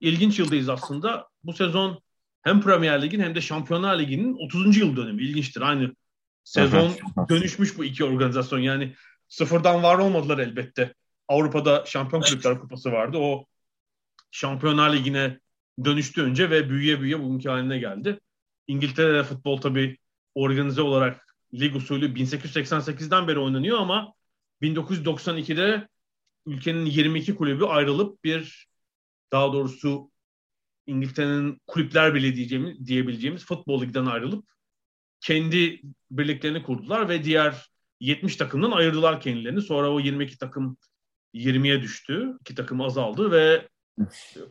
[0.01, 1.29] ilginç yıldayız aslında.
[1.44, 2.01] Bu sezon
[2.42, 4.77] hem Premier Lig'in hem de Şampiyonlar Ligi'nin 30.
[4.77, 5.22] yıl dönümü.
[5.22, 5.61] İlginçtir.
[5.61, 5.94] Aynı
[6.44, 6.92] Sezon
[7.29, 8.59] dönüşmüş bu iki organizasyon.
[8.59, 8.94] Yani
[9.29, 10.94] sıfırdan var olmadılar elbette.
[11.29, 13.18] Avrupa'da Şampiyon Kulüpler Kupası vardı.
[13.18, 13.46] O
[14.31, 15.38] Şampiyonlar Ligi'ne
[15.85, 18.21] dönüştü önce ve büyüye büyüye bugünkü haline geldi.
[18.67, 19.97] İngiltere'de futbol tabii
[20.35, 24.12] organize olarak lig usulü 1888'den beri oynanıyor ama
[24.62, 25.89] 1992'de
[26.47, 28.67] ülkenin 22 kulübü ayrılıp bir
[29.33, 30.11] daha doğrusu
[30.87, 34.49] İngiltere'nin kulüpler bile diyeceğimiz, diyebileceğimiz futbol ligden ayrılıp
[35.21, 39.62] kendi birliklerini kurdular ve diğer 70 takımdan ayırdılar kendilerini.
[39.62, 40.77] Sonra o 22 takım
[41.35, 42.33] 20'ye düştü.
[42.41, 43.69] İki takım azaldı ve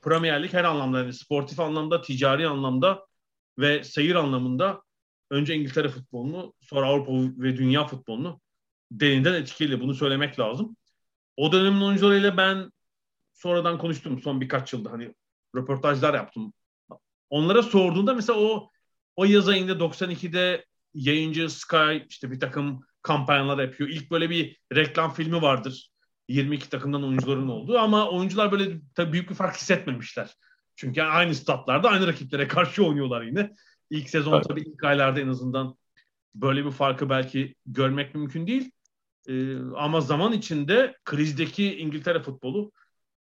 [0.01, 3.05] Premier Lig her anlamda yani sportif anlamda, ticari anlamda
[3.60, 4.81] ve seyir anlamında
[5.31, 7.12] önce İngiltere futbolunu sonra Avrupa
[7.43, 8.41] ve dünya futbolunu
[8.91, 9.81] derinden etkiledi.
[9.81, 10.77] Bunu söylemek lazım.
[11.38, 12.71] O dönemin oyuncularıyla ben
[13.34, 15.15] sonradan konuştum son birkaç yılda hani
[15.55, 16.53] röportajlar yaptım.
[17.29, 18.69] Onlara sorduğunda mesela o
[19.15, 23.89] o yaz ayında 92'de yayıncı Sky işte bir takım kampanyalar yapıyor.
[23.89, 25.89] İlk böyle bir reklam filmi vardır.
[26.27, 30.35] 22 takımdan oyuncuların olduğu ama oyuncular böyle tabii büyük bir fark hissetmemişler.
[30.75, 33.55] Çünkü aynı statlarda aynı rakiplere karşı oynuyorlar yine.
[33.89, 34.45] İlk sezon evet.
[34.47, 35.75] tabii ilk aylarda en azından
[36.35, 38.71] böyle bir farkı belki görmek mümkün değil.
[39.27, 42.71] Ee, ama zaman içinde krizdeki İngiltere futbolu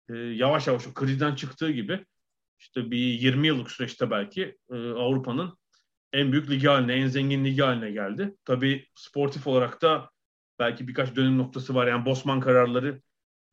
[0.09, 2.07] e, yavaş yavaş o krizden çıktığı gibi
[2.59, 5.59] işte bir 20 yıllık süreçte belki e, Avrupa'nın
[6.13, 8.35] en büyük ligi haline, en zengin ligi haline geldi.
[8.45, 10.11] Tabii sportif olarak da
[10.59, 11.87] belki birkaç dönüm noktası var.
[11.87, 13.03] Yani Bosman kararları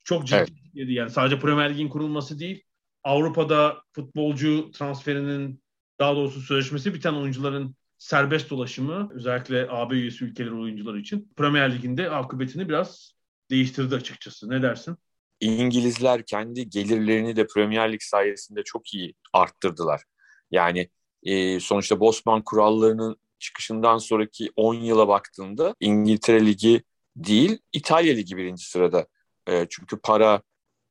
[0.03, 0.35] çok ciddi.
[0.75, 0.89] Evet.
[0.89, 2.63] Yani sadece Premier Lig'in kurulması değil,
[3.03, 5.63] Avrupa'da futbolcu transferinin
[5.99, 12.09] daha doğrusu sözleşmesi biten oyuncuların serbest dolaşımı özellikle AB üyesi ülkeler oyuncuları için Premier Lig'inde
[12.09, 13.15] akıbetini biraz
[13.49, 14.49] değiştirdi açıkçası.
[14.49, 14.97] Ne dersin?
[15.39, 20.01] İngilizler kendi gelirlerini de Premier Lig sayesinde çok iyi arttırdılar.
[20.51, 20.89] Yani
[21.23, 26.83] e, sonuçta Bosman kurallarının çıkışından sonraki 10 yıla baktığında İngiltere Ligi
[27.15, 29.07] değil İtalya Ligi birinci sırada.
[29.47, 30.41] E, çünkü para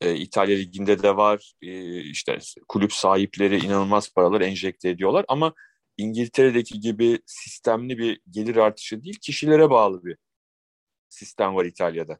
[0.00, 1.54] e, İtalya Ligi'nde de var.
[1.62, 5.54] E, işte kulüp sahipleri inanılmaz paralar enjekte ediyorlar ama
[5.96, 10.16] İngiltere'deki gibi sistemli bir gelir artışı değil, kişilere bağlı bir
[11.08, 12.18] sistem var İtalya'da.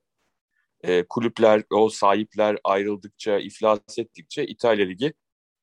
[0.82, 5.14] E, kulüpler, o sahipler ayrıldıkça, iflas ettikçe İtalya Ligi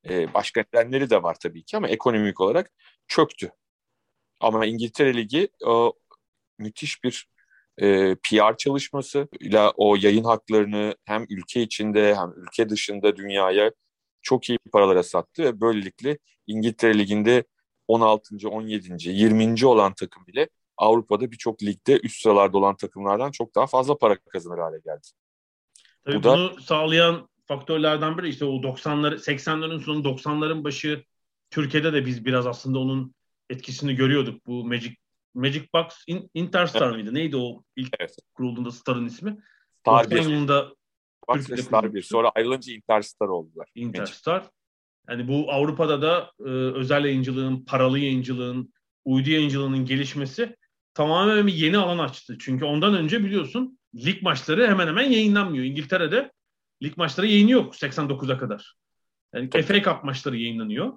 [0.10, 2.71] e, başka nedenleri de var tabii ki ama ekonomik olarak
[3.08, 3.51] çöktü.
[4.39, 5.93] Ama İngiltere Ligi o
[6.58, 7.27] müthiş bir
[7.77, 13.71] e, PR çalışması ile o yayın haklarını hem ülke içinde hem ülke dışında dünyaya
[14.21, 17.43] çok iyi paralara sattı ve böylelikle İngiltere Ligi'nde
[17.88, 18.49] 16.
[18.49, 19.10] 17.
[19.10, 19.65] 20.
[19.65, 24.57] olan takım bile Avrupa'da birçok ligde üst sıralarda olan takımlardan çok daha fazla para kazanır
[24.57, 25.07] hale geldi.
[26.05, 31.03] Tabii Bu bunu da, sağlayan faktörlerden biri işte o 90'ları 80'lerin sonu 90'ların başı
[31.49, 33.15] Türkiye'de de biz biraz aslında onun
[33.49, 34.45] etkisini görüyorduk.
[34.47, 34.95] Bu Magic
[35.33, 36.95] Magic Box in, Interstar evet.
[36.95, 37.13] mıydı?
[37.13, 38.15] Neydi o ilk evet.
[38.33, 39.37] kurulduğunda Star'ın ismi?
[39.79, 40.15] Star 1.
[40.15, 40.73] yılında
[41.57, 42.01] Star 1.
[42.01, 43.67] Sonra ayrılınca Interstar oldular.
[43.75, 44.49] Interstar.
[45.09, 48.73] Yani bu Avrupa'da da e, özel yayıncılığın, paralı yayıncılığın,
[49.05, 50.55] uydu yayıncılığının gelişmesi
[50.93, 52.37] tamamen bir yeni alan açtı.
[52.39, 55.65] Çünkü ondan önce biliyorsun lig maçları hemen hemen yayınlanmıyor.
[55.65, 56.31] İngiltere'de
[56.83, 58.75] lig maçları yayını yok 89'a kadar.
[59.33, 60.93] Yani FA Cup maçları yayınlanıyor.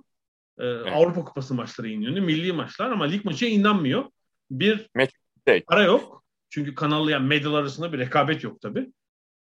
[0.58, 0.92] Ee, evet.
[0.92, 2.24] Avrupa Kupası maçları yayınlanıyor.
[2.24, 4.04] Milli maçlar ama lig maçı yayınlanmıyor.
[4.50, 4.90] Bir
[5.66, 6.24] para yok.
[6.50, 8.92] Çünkü kanallı yani medyalar arasında bir rekabet yok tabii.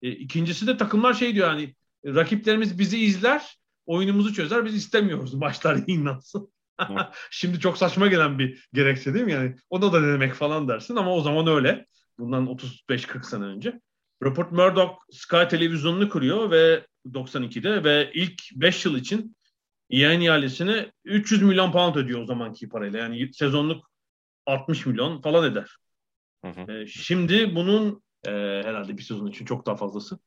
[0.02, 1.74] E, ikincisi de takımlar şey diyor hani
[2.06, 6.52] rakiplerimiz bizi izler, oyunumuzu çözer, biz istemiyoruz maçlar yayınlansın.
[7.30, 9.32] Şimdi çok saçma gelen bir gerekçe değil mi?
[9.32, 11.86] Yani ona da denemek falan dersin ama o zaman öyle.
[12.18, 13.80] Bundan 35-40 sene önce.
[14.22, 19.36] Rupert Murdoch Sky televizyonunu kuruyor ve 92'de ve ilk 5 yıl için
[19.90, 22.98] yayın ihalesini 300 milyon pound ödüyor o zamanki parayla.
[22.98, 23.91] Yani sezonluk
[24.46, 25.76] 60 milyon falan eder.
[26.44, 26.72] Hı hı.
[26.72, 28.30] E, şimdi bunun e,
[28.64, 30.18] herhalde bir sezon için çok daha fazlası.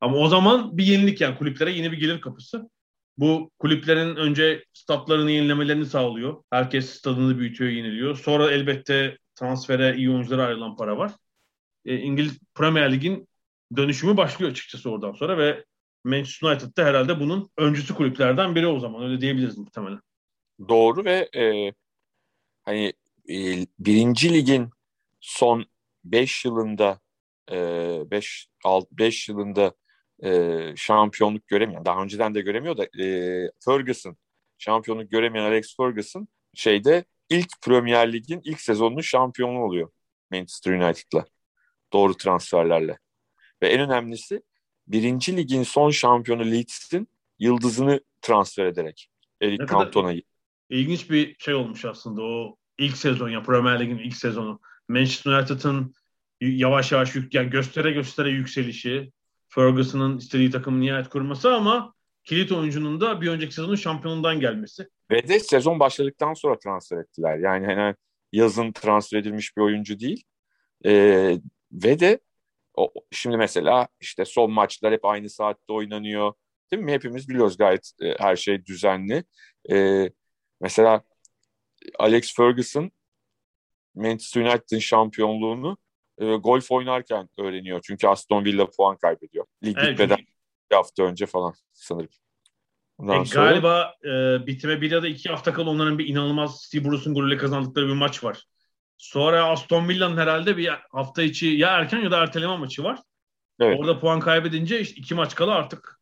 [0.00, 2.70] Ama o zaman bir yenilik yani kulüplere yeni bir gelir kapısı.
[3.18, 6.42] Bu kulüplerin önce statlarını yenilemelerini sağlıyor.
[6.50, 8.16] Herkes stadını büyütüyor, yeniliyor.
[8.16, 11.12] Sonra elbette transfere iyi oyunculara ayrılan para var.
[11.84, 13.28] E, İngiliz Premier Lig'in
[13.76, 15.64] dönüşümü başlıyor açıkçası oradan sonra ve
[16.04, 19.02] Manchester United'da herhalde bunun öncüsü kulüplerden biri o zaman.
[19.02, 20.00] Öyle diyebiliriz muhtemelen.
[20.68, 21.72] Doğru ve e,
[22.64, 22.92] hani
[23.30, 24.70] e, birinci ligin
[25.20, 25.66] son
[26.04, 27.00] 5 yılında
[27.50, 29.74] 5 e, 5 yılında
[30.24, 34.16] e, şampiyonluk göremeyen daha önceden de göremiyor da e, Ferguson
[34.58, 39.90] şampiyonluk göremeyen Alex Ferguson şeyde ilk Premier Lig'in ilk sezonunun şampiyonu oluyor
[40.30, 41.24] Manchester United'la.
[41.92, 42.98] Doğru transferlerle.
[43.62, 44.42] Ve en önemlisi
[44.86, 49.10] birinci ligin son şampiyonu Leeds'in yıldızını transfer ederek
[49.40, 50.22] Eric Cantona'yı.
[50.70, 54.60] İlginç bir şey olmuş aslında o ilk sezon ya Premier Lig'in ilk sezonu.
[54.88, 55.94] Manchester United'ın
[56.40, 59.12] yavaş yavaş yük, yani göstere göstere yükselişi,
[59.48, 64.88] Ferguson'ın istediği takımı nihayet kurması ama kilit oyuncunun da bir önceki sezonun şampiyonundan gelmesi.
[65.10, 67.38] Ve de sezon başladıktan sonra transfer ettiler.
[67.38, 67.94] Yani hani
[68.32, 70.22] yazın transfer edilmiş bir oyuncu değil.
[70.84, 71.38] Ee,
[71.72, 72.20] ve de
[72.74, 76.32] o, şimdi mesela işte son maçlar hep aynı saatte oynanıyor.
[76.72, 76.92] Değil mi?
[76.92, 79.24] Hepimiz biliyoruz gayet e, her şey düzenli.
[79.70, 80.08] E,
[80.60, 81.02] mesela
[81.98, 82.90] Alex Ferguson
[83.94, 85.78] Manchester United'ın şampiyonluğunu
[86.18, 87.80] e, golf oynarken öğreniyor.
[87.86, 89.46] Çünkü Aston Villa puan kaybediyor.
[89.64, 90.18] Lig evet, bitmeden
[90.70, 92.08] bir hafta önce falan sanırım.
[92.98, 93.50] Ondan e, sonra...
[93.50, 97.36] Galiba e, bitime bir ya da iki hafta kala onların bir inanılmaz Steve Bruce'un golüyle
[97.36, 98.44] kazandıkları bir maç var.
[98.98, 102.98] Sonra Aston Villa'nın herhalde bir hafta içi ya erken ya da erteleme maçı var.
[103.60, 103.80] Evet.
[103.80, 106.00] Orada puan kaybedince işte iki maç kala artık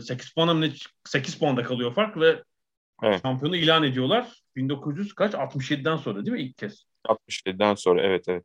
[0.00, 0.72] 8 puan
[1.04, 2.42] 8 puanda kalıyor fark ve
[3.02, 3.22] evet.
[3.22, 4.45] şampiyonu ilan ediyorlar.
[4.56, 5.34] 1900 kaç?
[5.34, 6.86] 67'den sonra değil mi ilk kez?
[7.08, 8.44] 67'den sonra evet evet.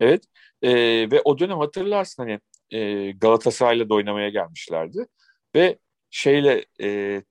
[0.00, 0.24] Evet
[0.62, 0.70] ee,
[1.10, 2.40] ve o dönem hatırlarsın hani
[2.70, 5.06] e, Galatasaray'la da oynamaya gelmişlerdi
[5.54, 5.78] ve
[6.10, 7.22] şeyle e,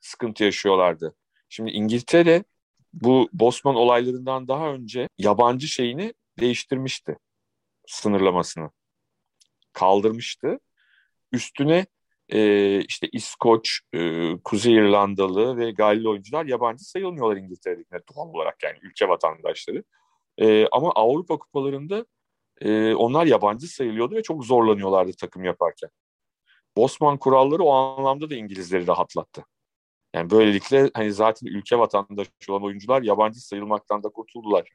[0.00, 1.14] sıkıntı yaşıyorlardı.
[1.48, 2.44] Şimdi İngiltere
[2.92, 7.16] bu Bosman olaylarından daha önce yabancı şeyini değiştirmişti
[7.86, 8.70] sınırlamasını
[9.72, 10.58] kaldırmıştı.
[11.32, 11.86] Üstüne
[12.32, 18.78] e, işte İskoç, e, Kuzey İrlandalı ve Galli oyuncular yabancı sayılmıyorlar İngiltere'de doğal olarak yani
[18.82, 19.84] ülke vatandaşları.
[20.38, 22.06] E, ama Avrupa kupalarında
[22.60, 25.90] e, onlar yabancı sayılıyordu ve çok zorlanıyorlardı takım yaparken.
[26.76, 29.44] Bosman kuralları o anlamda da İngilizleri rahatlattı.
[30.14, 34.68] Yani böylelikle hani zaten ülke vatandaşı olan oyuncular yabancı sayılmaktan da kurtuldular.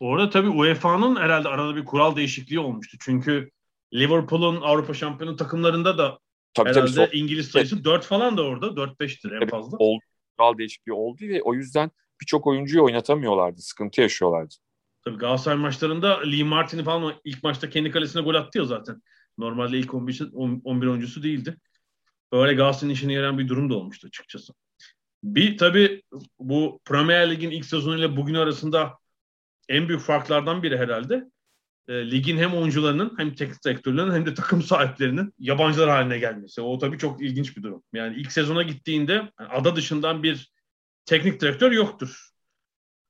[0.00, 2.96] Orada tabii UEFA'nın herhalde arada bir kural değişikliği olmuştu.
[3.00, 3.50] Çünkü
[3.94, 6.18] Liverpool'un Avrupa şampiyonu takımlarında da
[6.54, 7.84] tabii, herhalde tabii, İngiliz sayısı evet.
[7.84, 8.66] 4 falan da orada.
[8.66, 9.76] 4-5'tir en fazla.
[9.76, 10.00] Oldu,
[10.38, 11.90] kural değişikliği oldu ve o yüzden
[12.20, 13.60] birçok oyuncuyu oynatamıyorlardı.
[13.60, 14.54] Sıkıntı yaşıyorlardı.
[15.04, 19.02] Tabii Galatasaray maçlarında Lee Martin'i falan ilk maçta kendi kalesine gol attı ya zaten.
[19.38, 21.56] Normalde ilk 11, 11 oyuncusu değildi.
[22.32, 24.52] Böyle Galatasaray'ın işine yarayan bir durum da olmuştu açıkçası.
[25.24, 26.02] Bir tabii
[26.38, 28.98] bu Premier Lig'in ilk sezonuyla bugün arasında
[29.68, 31.24] en büyük farklardan biri herhalde.
[31.88, 36.60] E, ligin hem oyuncularının hem teknik direktörlerinin hem de takım sahiplerinin yabancılar haline gelmesi.
[36.60, 37.82] O tabii çok ilginç bir durum.
[37.92, 40.52] Yani ilk sezona gittiğinde yani ada dışından bir
[41.06, 42.28] teknik direktör yoktur.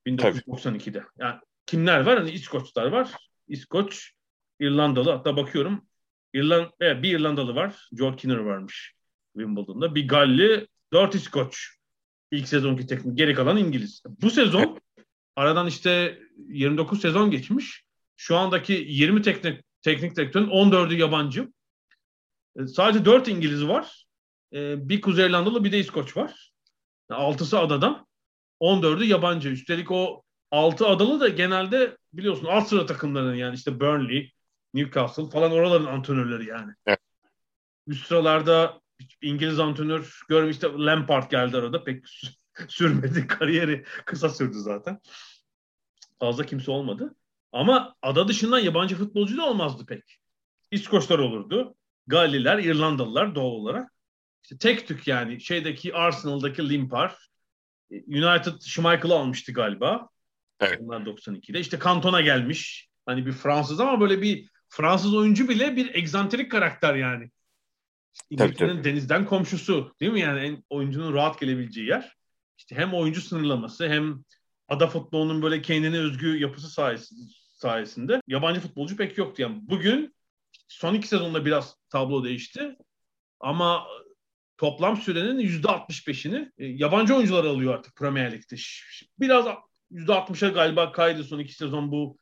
[0.07, 0.91] 1992'de.
[0.91, 1.05] Tabii.
[1.17, 2.17] Yani kimler var?
[2.17, 3.11] Hani İskoçlar var.
[3.47, 4.11] İskoç,
[4.59, 5.11] İrlandalı.
[5.11, 5.87] Hatta bakıyorum
[6.33, 7.89] İrland, evet, bir İrlandalı var.
[7.97, 8.93] Joe Kinner varmış
[9.37, 9.95] Wimbledon'da.
[9.95, 11.69] Bir Galli, dört İskoç.
[12.31, 13.17] İlk sezonki teknik.
[13.17, 14.03] Geri kalan İngiliz.
[14.21, 14.79] Bu sezon
[15.35, 17.84] aradan işte 29 sezon geçmiş.
[18.17, 21.53] Şu andaki 20 teknik, teknik direktörün 14'ü yabancı.
[22.59, 24.05] E, sadece 4 İngiliz var.
[24.53, 26.51] E, bir Kuzey İrlandalı bir de İskoç var.
[27.09, 28.07] 6'sı adadan.
[28.61, 29.49] 14'ü yabancı.
[29.49, 34.31] Üstelik o 6 adalı da genelde biliyorsun alt sıra takımlarının yani işte Burnley,
[34.73, 36.73] Newcastle falan oraların antrenörleri yani.
[36.85, 36.99] Evet.
[37.87, 38.81] Üst sıralarda
[39.21, 42.05] İngiliz antrenör görmüş işte Lampard geldi arada pek
[42.67, 43.27] sürmedi.
[43.27, 44.99] Kariyeri kısa sürdü zaten.
[46.19, 47.15] Fazla kimse olmadı.
[47.55, 50.19] Ama ada dışından yabancı futbolcu da olmazdı pek.
[50.71, 51.75] İskoçlar olurdu.
[52.07, 53.91] Galliler, İrlandalılar doğal olarak.
[54.43, 57.15] İşte tek tük yani şeydeki Arsenal'daki Limpar.
[57.91, 60.09] United Schmeichel'ı almıştı galiba.
[60.59, 60.79] Evet.
[60.81, 61.59] Onlar 92'de.
[61.59, 62.89] İşte Kantona gelmiş.
[63.05, 67.29] Hani bir Fransız ama böyle bir Fransız oyuncu bile bir egzantrik karakter yani.
[68.29, 72.15] İngiltere'nin denizden komşusu değil mi yani en oyuncunun rahat gelebileceği yer.
[72.57, 74.23] İşte hem oyuncu sınırlaması hem
[74.67, 77.31] ada futbolunun böyle kendine özgü yapısı sayesinde,
[77.65, 79.41] sayesinde yabancı futbolcu pek yoktu.
[79.41, 80.15] Yani bugün
[80.67, 82.75] son iki sezonda biraz tablo değişti.
[83.39, 83.87] Ama
[84.57, 88.55] toplam sürenin yüzde 65'ini e, yabancı oyuncular alıyor artık Premier Lig'de.
[89.19, 89.45] Biraz
[89.91, 92.17] yüzde 60'a galiba kaydı son iki sezon bu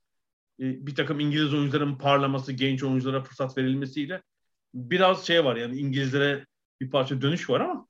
[0.60, 4.22] e, bir takım İngiliz oyuncuların parlaması, genç oyunculara fırsat verilmesiyle
[4.74, 6.46] biraz şey var yani İngilizlere
[6.82, 7.88] bir parça dönüş var ama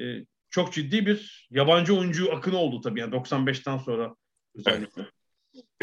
[0.00, 0.04] e,
[0.50, 4.14] çok ciddi bir yabancı oyuncu akını oldu tabii yani 95'ten sonra
[4.54, 5.02] özellikle.
[5.02, 5.19] Evet.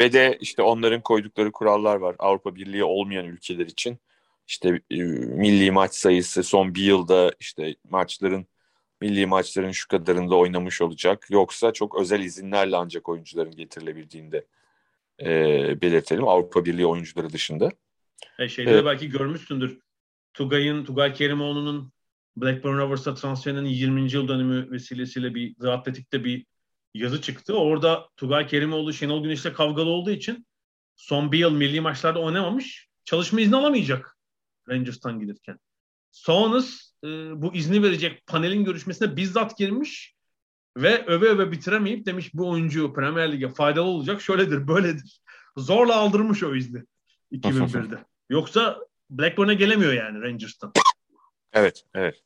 [0.00, 3.98] Ve de işte onların koydukları kurallar var Avrupa Birliği olmayan ülkeler için.
[4.46, 8.46] İşte e, milli maç sayısı son bir yılda işte maçların
[9.00, 11.26] milli maçların şu kadarında oynamış olacak.
[11.30, 14.44] Yoksa çok özel izinlerle ancak oyuncuların getirilebildiğinde
[15.20, 15.26] e,
[15.80, 17.70] belirtelim Avrupa Birliği oyuncuları dışında.
[18.38, 18.84] E şeyde evet.
[18.84, 19.80] belki görmüşsündür.
[20.34, 21.92] Tugay'ın, Tugay Kerimoğlu'nun
[22.36, 24.12] Blackburn Rovers'a transferinin 20.
[24.12, 26.46] yıl dönümü vesilesiyle bir The Athletic'te bir
[26.98, 27.54] yazı çıktı.
[27.54, 30.46] Orada Tugay Kerimoğlu Şenol Güneş'le kavgalı olduğu için
[30.96, 32.88] son bir yıl milli maçlarda oynamamış.
[33.04, 34.16] Çalışma izni alamayacak
[34.68, 35.58] Rangers'tan gelirken.
[36.10, 37.08] Sonus e,
[37.42, 40.14] bu izni verecek panelin görüşmesine bizzat girmiş
[40.76, 45.20] ve öve öve bitiremeyip demiş bu oyuncu Premier Lig'e faydalı olacak şöyledir böyledir
[45.56, 46.82] zorla aldırmış o izni
[47.32, 48.04] 2001'de.
[48.30, 48.78] Yoksa
[49.10, 50.72] Blackburn'a gelemiyor yani Rangers'tan.
[51.52, 52.22] Evet, evet.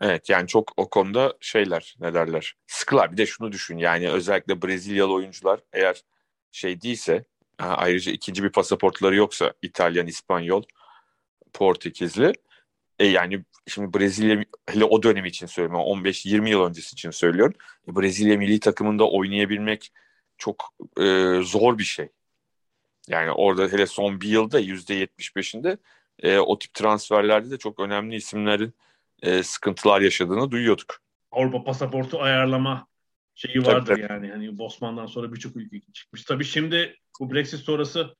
[0.00, 3.12] Evet yani çok o konuda şeyler ne derler sıkılar.
[3.12, 6.04] Bir de şunu düşün yani özellikle Brezilyalı oyuncular eğer
[6.52, 7.24] şey değilse
[7.58, 10.62] ayrıca ikinci bir pasaportları yoksa İtalyan, İspanyol,
[11.52, 12.32] Portekizli
[12.98, 17.54] e yani şimdi Brezilya hele o dönem için söylüyorum 15-20 yıl öncesi için söylüyorum.
[17.88, 19.92] E, Brezilya milli takımında oynayabilmek
[20.38, 22.08] çok e, zor bir şey.
[23.08, 25.78] Yani orada hele son bir yılda %75'inde
[26.22, 28.74] e, o tip transferlerde de çok önemli isimlerin
[29.22, 30.98] e, sıkıntılar yaşadığını duyuyorduk.
[31.30, 32.86] Avrupa pasaportu ayarlama
[33.34, 34.30] şeyi vardır tabii, yani.
[34.30, 36.24] Hani Bosman'dan sonra birçok ülke çıkmış.
[36.24, 38.14] Tabii şimdi bu Brexit sonrası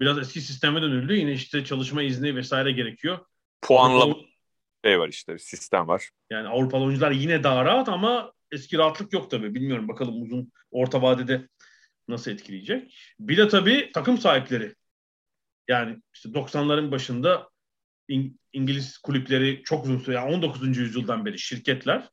[0.00, 1.14] biraz eski sisteme dönüldü.
[1.14, 3.18] Yine işte çalışma izni vesaire gerekiyor.
[3.62, 4.14] Puanlama
[4.84, 6.10] şey var işte sistem var.
[6.30, 9.54] Yani Avrupalı oyuncular yine daha rahat ama eski rahatlık yok tabii.
[9.54, 11.48] Bilmiyorum bakalım uzun orta vadede
[12.08, 13.14] nasıl etkileyecek.
[13.20, 14.74] Bir de tabii takım sahipleri.
[15.68, 17.48] Yani işte 90'ların başında
[18.08, 20.80] İng- İngiliz kulüpleri çok uzun süre, yani 19.
[20.80, 22.08] yüzyıldan beri şirketler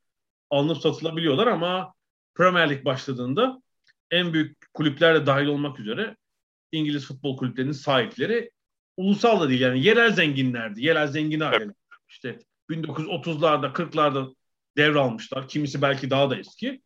[0.49, 1.93] alınıp satılabiliyorlar ama
[2.35, 3.61] Premier Lig başladığında
[4.11, 6.15] en büyük kulüpler de dahil olmak üzere
[6.71, 8.51] İngiliz futbol kulüplerinin sahipleri
[8.97, 10.85] ulusal da değil yani yerel zenginlerdi.
[10.85, 11.63] Yerel zengin aileler.
[11.65, 11.75] Evet.
[12.09, 14.35] İşte 1930'larda 40'larda
[14.77, 15.47] devralmışlar.
[15.47, 16.81] Kimisi belki daha da eski.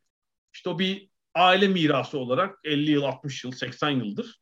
[0.54, 4.40] İşte o bir aile mirası olarak 50 yıl, 60 yıl, 80 yıldır.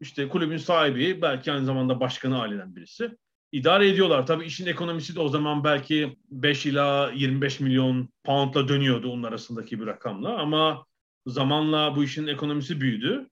[0.00, 3.16] İşte kulübün sahibi belki aynı zamanda başkanı aileden birisi
[3.52, 4.26] idare ediyorlar.
[4.26, 9.80] Tabii işin ekonomisi de o zaman belki 5 ila 25 milyon poundla dönüyordu onun arasındaki
[9.80, 10.86] bir rakamla ama
[11.26, 13.30] zamanla bu işin ekonomisi büyüdü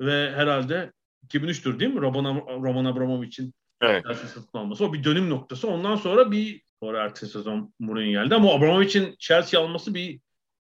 [0.00, 0.92] ve herhalde
[1.28, 2.00] 2003'tür değil mi?
[2.00, 4.04] Roman, Roman Abramovich'in evet.
[4.06, 4.84] satın alması.
[4.84, 5.68] O bir dönüm noktası.
[5.68, 10.20] Ondan sonra bir sonra ertesi sezon Mourinho geldi ama Abramovich'in Chelsea alması bir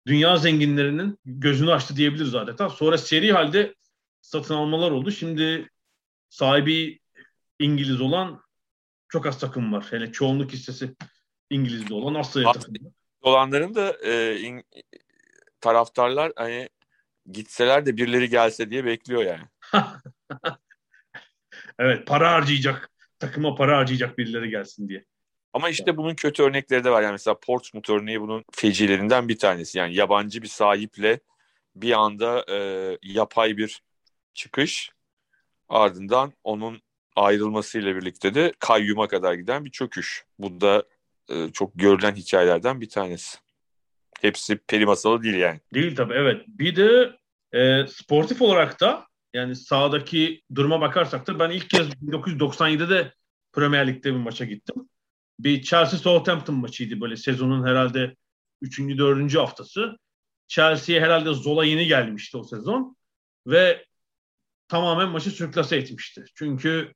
[0.07, 2.69] dünya zenginlerinin gözünü açtı diyebiliriz adeta.
[2.69, 3.75] Sonra seri halde
[4.21, 5.11] satın almalar oldu.
[5.11, 5.69] Şimdi
[6.29, 6.99] sahibi
[7.59, 8.44] İngiliz olan
[9.09, 9.85] çok az takım var.
[9.89, 10.95] Hele çoğunluk hissesi
[11.49, 12.91] İngiliz'de olan az sayıda takım var.
[13.21, 14.63] Olanların da e, in,
[15.61, 16.69] taraftarlar hani
[17.31, 19.43] gitseler de birileri gelse diye bekliyor yani.
[21.79, 22.91] evet para harcayacak.
[23.19, 25.05] Takıma para harcayacak birileri gelsin diye.
[25.53, 27.01] Ama işte bunun kötü örnekleri de var.
[27.01, 29.77] Yani mesela Portsmouth örneği bunun fecilerinden bir tanesi.
[29.77, 31.19] Yani yabancı bir sahiple
[31.75, 32.57] bir anda e,
[33.01, 33.81] yapay bir
[34.33, 34.89] çıkış
[35.69, 36.81] ardından onun
[37.15, 40.25] ayrılmasıyla birlikte de kayyuma kadar giden bir çöküş.
[40.39, 40.83] Bu da
[41.29, 43.37] e, çok görülen hikayelerden bir tanesi.
[44.21, 45.59] Hepsi peri masalı değil yani.
[45.73, 46.43] Değil tabii evet.
[46.47, 47.15] Bir de
[47.53, 53.13] e, sportif olarak da yani sahadaki duruma bakarsak da ben ilk kez 1997'de
[53.53, 54.89] Premier Lig'de bir maça gittim.
[55.39, 58.15] Bir Chelsea Southampton maçıydı böyle sezonun herhalde
[58.61, 58.79] 3.
[58.79, 59.35] 4.
[59.35, 59.97] haftası.
[60.47, 62.97] Chelsea'ye herhalde Zola yeni gelmişti o sezon
[63.47, 63.85] ve
[64.67, 66.25] tamamen maçı sürklase etmişti.
[66.35, 66.93] Çünkü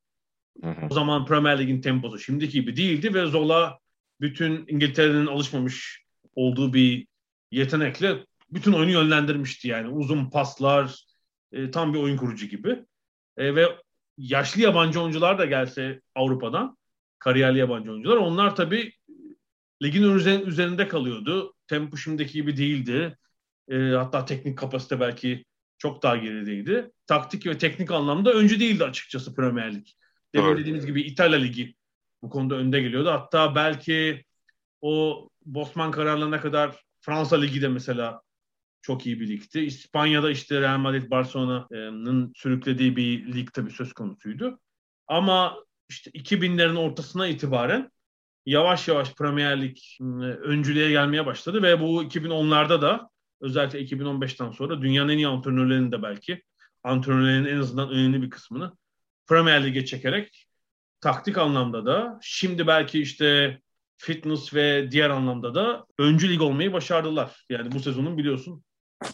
[0.64, 0.86] Hı hı.
[0.90, 3.80] O zaman Premier Lig'in temposu şimdiki gibi değildi ve Zola
[4.22, 6.04] bütün İngiltere'nin alışmamış
[6.36, 7.08] olduğu bir
[7.52, 9.90] yetenekle bütün oyunu yönlendirmişti yani.
[9.90, 11.06] Uzun paslar,
[11.52, 12.86] e, tam bir oyun kurucu gibi.
[13.38, 13.66] E, ve
[14.18, 16.78] yaşlı yabancı oyuncular da gelse Avrupa'dan,
[17.20, 18.94] kariyerli yabancı oyuncular, onlar tabii
[19.84, 20.04] ligin
[20.46, 21.54] üzerinde kalıyordu.
[21.68, 23.18] Tempo şimdiki gibi değildi.
[23.72, 25.46] E, hatta teknik kapasite belki
[25.78, 26.92] çok daha gerideydi.
[27.08, 29.88] Taktik ve teknik anlamda öncü değildi açıkçası Premier Lig.
[30.36, 31.76] Demin dediğimiz gibi İtalya Ligi
[32.22, 33.10] bu konuda önde geliyordu.
[33.12, 34.24] Hatta belki
[34.82, 38.22] o Bosman kararlarına kadar Fransa Ligi de mesela
[38.82, 39.60] çok iyi bir ligdi.
[39.60, 44.60] İspanya'da işte Real Madrid Barcelona'nın sürüklediği bir lig tabii söz konusuydu.
[45.08, 47.92] Ama işte 2000'lerin ortasına itibaren
[48.46, 53.10] yavaş yavaş Premier Lig ıı, öncülüğe gelmeye başladı ve bu 2010'larda da
[53.42, 56.44] özellikle 2015'ten sonra dünyanın en iyi antrenörlerinin de belki
[56.84, 58.72] antrenörlerin en azından önemli bir kısmını
[59.30, 60.48] Premier Lig'e çekerek
[61.02, 63.60] taktik anlamda da şimdi belki işte
[63.98, 67.46] fitness ve diğer anlamda da öncü lig olmayı başardılar.
[67.50, 68.64] Yani bu sezonun biliyorsun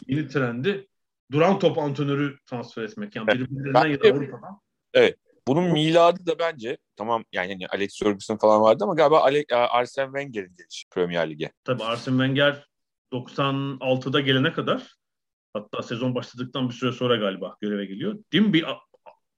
[0.07, 0.87] yeni trendi
[1.31, 3.15] duran top antrenörü transfer etmek.
[3.15, 4.59] Yani birbirlerinden ya da Avrupa'dan.
[4.93, 5.17] Evet.
[5.47, 10.05] Bunun miladı da bence tamam yani hani Alex Ferguson falan vardı ama galiba Alex, Arsene
[10.05, 11.51] Wenger'in gelişi Premier Lig'e.
[11.63, 12.67] Tabii Arsene Wenger
[13.13, 14.95] 96'da gelene kadar
[15.53, 18.19] hatta sezon başladıktan bir süre sonra galiba göreve geliyor.
[18.33, 18.53] Değil mi?
[18.53, 18.65] Bir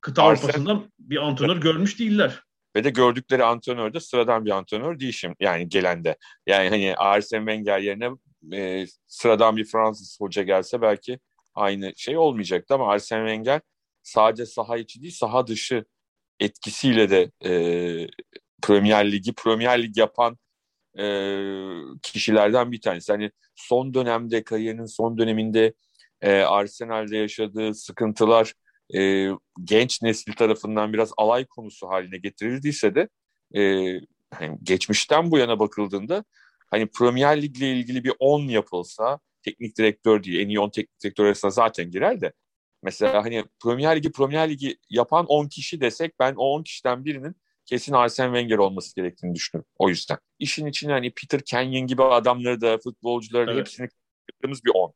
[0.01, 2.43] kıta Avrupa'sında bir antrenör görmüş değiller.
[2.75, 6.17] Ve de gördükleri antrenör de sıradan bir antrenör değil şimdi yani gelende.
[6.47, 8.09] Yani hani Arsene Wenger yerine
[8.53, 11.19] e, sıradan bir Fransız hoca gelse belki
[11.55, 13.61] aynı şey olmayacaktı ama Arsene Wenger
[14.03, 15.85] sadece saha içi değil saha dışı
[16.39, 17.51] etkisiyle de e,
[18.61, 20.37] Premier Ligi Premier Lig yapan
[20.99, 21.05] e,
[22.03, 23.11] kişilerden bir tanesi.
[23.11, 25.73] Hani son dönemde kariyerinin son döneminde
[26.21, 28.53] e, Arsenal'de yaşadığı sıkıntılar
[28.95, 29.29] e,
[29.63, 33.09] genç nesil tarafından biraz alay konusu haline getirildiyse de
[33.55, 33.93] e,
[34.33, 36.23] hani geçmişten bu yana bakıldığında
[36.71, 41.03] hani Premier Lig ile ilgili bir 10 yapılsa teknik direktör diye en iyi 10 teknik
[41.03, 42.33] direktör arasında zaten girer de
[42.83, 47.35] mesela hani Premier Ligi Premier Ligi yapan 10 kişi desek ben o 10 kişiden birinin
[47.65, 49.69] kesin Arsene Wenger olması gerektiğini düşünüyorum.
[49.77, 50.17] O yüzden.
[50.39, 53.59] İşin içine hani Peter Kenyon gibi adamları da futbolcuları da evet.
[53.59, 53.89] hepsini
[54.31, 54.93] yaptığımız bir 10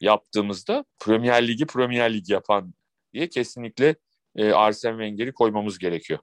[0.00, 2.74] yaptığımızda Premier Ligi Premier Lig yapan
[3.14, 3.96] diye kesinlikle
[4.36, 6.18] e, Arsene Wenger'i koymamız gerekiyor.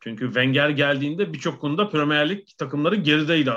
[0.00, 3.52] Çünkü Wenger geldiğinde birçok konuda Premier Lig takımları gerideydi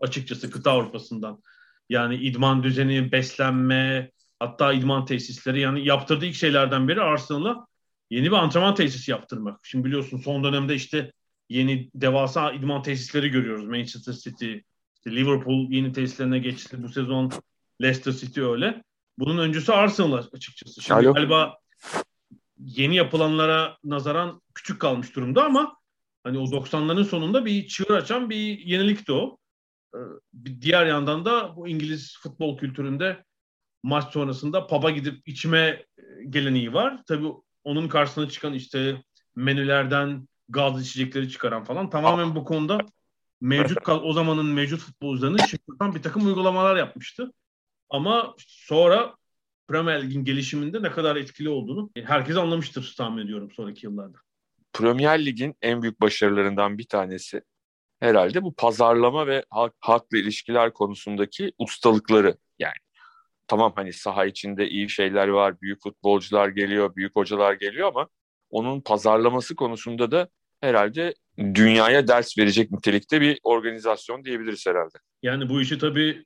[0.00, 1.42] açıkçası kıta Avrupa'sından.
[1.88, 7.66] Yani idman düzeni, beslenme, hatta idman tesisleri yani yaptırdığı ilk şeylerden biri Arsenal'a
[8.10, 9.60] yeni bir antrenman tesisi yaptırmak.
[9.62, 11.12] Şimdi biliyorsun son dönemde işte
[11.48, 13.66] yeni devasa idman tesisleri görüyoruz.
[13.66, 14.54] Manchester City,
[14.96, 17.30] işte Liverpool yeni tesislerine geçti bu sezon.
[17.82, 18.82] Leicester City öyle.
[19.18, 20.82] Bunun öncüsü Arsenal açıkçası.
[20.82, 21.14] Şimdi Alo.
[21.14, 21.56] galiba
[22.64, 25.76] yeni yapılanlara nazaran küçük kalmış durumda ama
[26.24, 29.38] hani o 90'ların sonunda bir çığır açan bir yenilikti o.
[29.94, 29.98] Ee,
[30.32, 33.24] bir diğer yandan da bu İngiliz futbol kültüründe
[33.82, 35.84] maç sonrasında pub'a gidip içme e,
[36.28, 37.02] geleneği var.
[37.06, 37.28] Tabii
[37.64, 39.02] onun karşısına çıkan işte
[39.36, 42.78] menülerden gaz içecekleri çıkaran falan tamamen bu konuda
[43.40, 47.32] mevcut o zamanın mevcut futbolcularını şaşırtan bir takım uygulamalar yapmıştı.
[47.90, 49.14] Ama sonra
[49.70, 54.18] Premier Lig'in gelişiminde ne kadar etkili olduğunu herkes anlamıştır tahmin ediyorum sonraki yıllarda.
[54.72, 57.42] Premier Lig'in en büyük başarılarından bir tanesi
[58.00, 62.36] herhalde bu pazarlama ve halk, halkla ilişkiler konusundaki ustalıkları.
[62.58, 62.72] Yani
[63.48, 68.08] tamam hani saha içinde iyi şeyler var, büyük futbolcular geliyor, büyük hocalar geliyor ama
[68.50, 70.28] onun pazarlaması konusunda da
[70.60, 74.98] herhalde dünyaya ders verecek nitelikte bir organizasyon diyebiliriz herhalde.
[75.22, 76.24] Yani bu işi tabii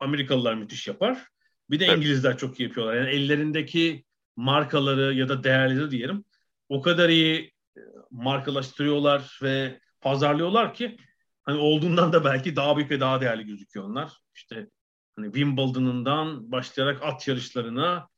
[0.00, 1.35] Amerikalılar müthiş yapar.
[1.70, 1.86] Bir de.
[1.86, 2.94] İngilizler çok iyi yapıyorlar.
[2.94, 4.04] Yani ellerindeki
[4.36, 6.24] markaları ya da değerleri diyelim
[6.68, 10.96] o kadar iyi e, markalaştırıyorlar ve pazarlıyorlar ki
[11.42, 14.12] hani olduğundan da belki daha büyük ve daha değerli gözüküyor onlar.
[14.34, 14.68] İşte
[15.16, 18.08] hani Wimbledon'ından başlayarak at yarışlarına,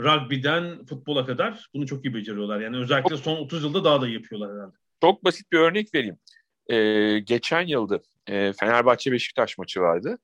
[0.00, 2.60] rugby'den futbola kadar bunu çok iyi beceriyorlar.
[2.60, 4.76] Yani özellikle son 30 yılda daha da iyi yapıyorlar herhalde.
[5.00, 6.18] Çok basit bir örnek vereyim.
[6.66, 10.18] Ee, geçen yılda e, Fenerbahçe Beşiktaş maçı vardı.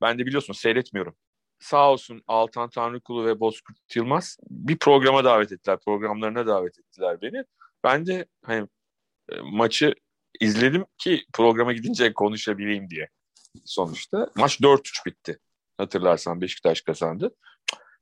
[0.00, 1.16] Ben de biliyorsun seyretmiyorum.
[1.58, 5.78] Sağ olsun Altan Tanrıkulu ve Bozkurt Yılmaz bir programa davet ettiler.
[5.84, 7.44] Programlarına davet ettiler beni.
[7.84, 8.68] Ben de hani
[9.32, 9.94] e, maçı
[10.40, 13.08] izledim ki programa gidince konuşabileyim diye
[13.64, 14.30] sonuçta.
[14.36, 15.38] Maç 4-3 bitti.
[15.78, 17.34] Hatırlarsan Beşiktaş kazandı.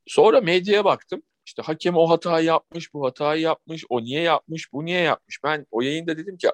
[0.07, 1.21] Sonra medyaya baktım.
[1.45, 5.43] İşte hakem o hatayı yapmış, bu hatayı yapmış, o niye yapmış, bu niye yapmış.
[5.43, 6.53] Ben o yayında dedim ki ya,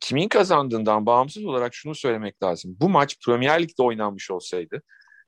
[0.00, 2.76] kimin kazandığından bağımsız olarak şunu söylemek lazım.
[2.80, 4.82] Bu maç Premier Lig'de oynanmış olsaydı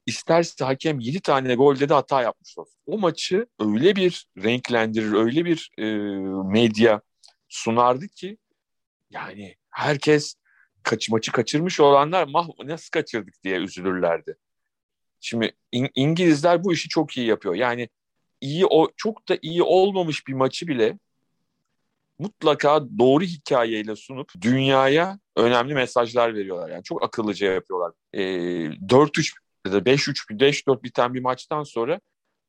[0.07, 2.75] isterse hakem 7 tane golde de hata yapmış olsun.
[2.87, 5.85] O maçı öyle bir renklendirir, öyle bir e,
[6.53, 7.01] medya
[7.49, 8.39] sunardı ki
[9.11, 10.35] yani herkes
[10.83, 14.37] kaç maçı kaçırmış olanlar mah nasıl kaçırdık diye üzülürlerdi.
[15.21, 17.55] Şimdi İng- İngilizler bu işi çok iyi yapıyor.
[17.55, 17.89] Yani
[18.41, 20.99] iyi o çok da iyi olmamış bir maçı bile
[22.19, 26.71] mutlaka doğru hikayeyle sunup dünyaya önemli mesajlar veriyorlar.
[26.71, 27.93] Yani çok akıllıca yapıyorlar.
[28.13, 28.23] E,
[28.89, 32.01] 4-3 ya da 5-3, 5-4 biten bir maçtan sonra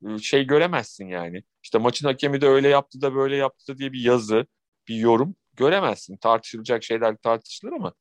[0.08, 1.44] e, şey göremezsin yani.
[1.64, 4.46] İşte maçın hakemi de öyle yaptı da böyle yaptı da diye bir yazı,
[4.88, 6.18] bir yorum göremezsin.
[6.18, 7.94] Tartışılacak şeyler tartışılır ama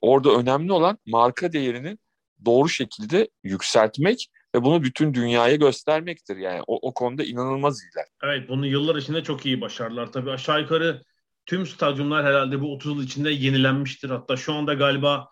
[0.00, 1.98] orada önemli olan marka değerini
[2.44, 6.36] doğru şekilde yükseltmek ve bunu bütün dünyaya göstermektir.
[6.36, 8.06] Yani o, o konuda inanılmaz iyiler.
[8.22, 10.12] Evet bunu yıllar içinde çok iyi başardılar.
[10.12, 11.02] Tabii aşağı yukarı
[11.46, 14.10] tüm stadyumlar herhalde bu 30 yıl içinde yenilenmiştir.
[14.10, 15.28] Hatta şu anda galiba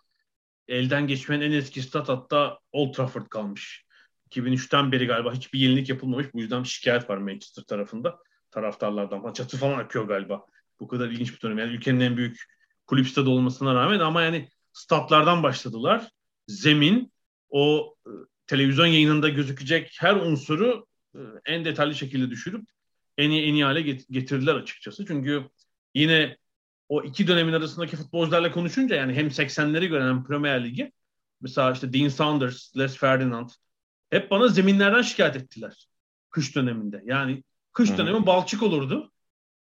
[0.68, 3.86] elden geçmeyen en eski stat hatta Old Trafford kalmış.
[4.30, 6.26] 2003'ten beri galiba hiçbir yenilik yapılmamış.
[6.34, 8.18] Bu yüzden şikayet var Manchester tarafında.
[8.50, 9.32] Taraftarlardan.
[9.32, 10.46] Çatı falan akıyor galiba.
[10.80, 11.58] Bu kadar ilginç bir dönem.
[11.58, 12.40] Yani ülkenin en büyük
[12.86, 16.10] kulüp stadı olmasına rağmen ama yani statlardan başladılar.
[16.48, 17.12] Zemin
[17.48, 18.10] o e,
[18.46, 22.68] televizyon yayınında gözükecek her unsuru e, en detaylı şekilde düşürüp
[23.18, 25.06] en iyi en iyi hale getirdiler açıkçası.
[25.06, 25.44] Çünkü
[25.94, 26.36] yine
[26.89, 30.93] o iki dönemin arasındaki futbolcularla konuşunca yani hem 80'leri gören hem Premier Ligi
[31.41, 33.49] mesela işte Dean Saunders, Les Ferdinand
[34.11, 35.89] hep bana zeminlerden şikayet ettiler
[36.30, 37.03] kış döneminde.
[37.05, 37.99] Yani kış hmm.
[37.99, 39.12] dönemi balçık olurdu.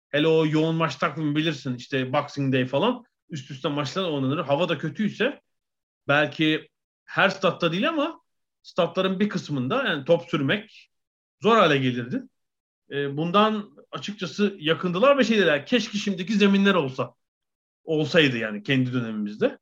[0.08, 4.38] Hele o yoğun maç takvimi bilirsin işte Boxing Day falan üst üste maçlar oynanır.
[4.38, 5.40] Hava da kötüyse
[6.08, 6.68] belki
[7.04, 8.20] her statta değil ama
[8.62, 10.90] statların bir kısmında yani top sürmek
[11.42, 12.22] zor hale gelirdi.
[12.90, 17.14] E, bundan açıkçası yakındılar ve şey dediler keşke şimdiki zeminler olsa
[17.84, 19.58] olsaydı yani kendi dönemimizde.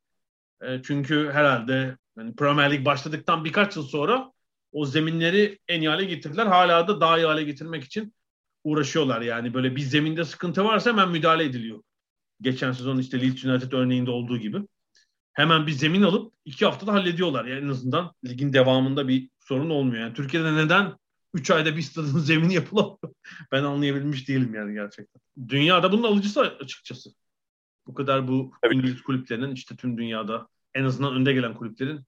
[0.61, 4.31] E, çünkü herhalde yani Premier Lig başladıktan birkaç yıl sonra
[4.71, 6.45] o zeminleri en iyi hale getirdiler.
[6.45, 8.13] Hala da daha iyi hale getirmek için
[8.63, 9.53] uğraşıyorlar yani.
[9.53, 11.83] Böyle bir zeminde sıkıntı varsa hemen müdahale ediliyor.
[12.41, 14.57] Geçen sezon işte Leeds United örneğinde olduğu gibi.
[15.33, 17.45] Hemen bir zemin alıp iki haftada hallediyorlar.
[17.45, 20.01] Yani en azından ligin devamında bir sorun olmuyor.
[20.01, 20.93] Yani Türkiye'de neden
[21.37, 23.13] 3 ayda bir stadın zemini yapılamıyor?
[23.51, 25.21] ben anlayabilmiş değilim yani gerçekten.
[25.49, 27.09] Dünyada bunun alıcısı açıkçası.
[27.87, 28.75] Bu kadar bu evet.
[28.75, 32.01] İngiliz kulüplerinin işte tüm dünyada en azından önde gelen kulüplerin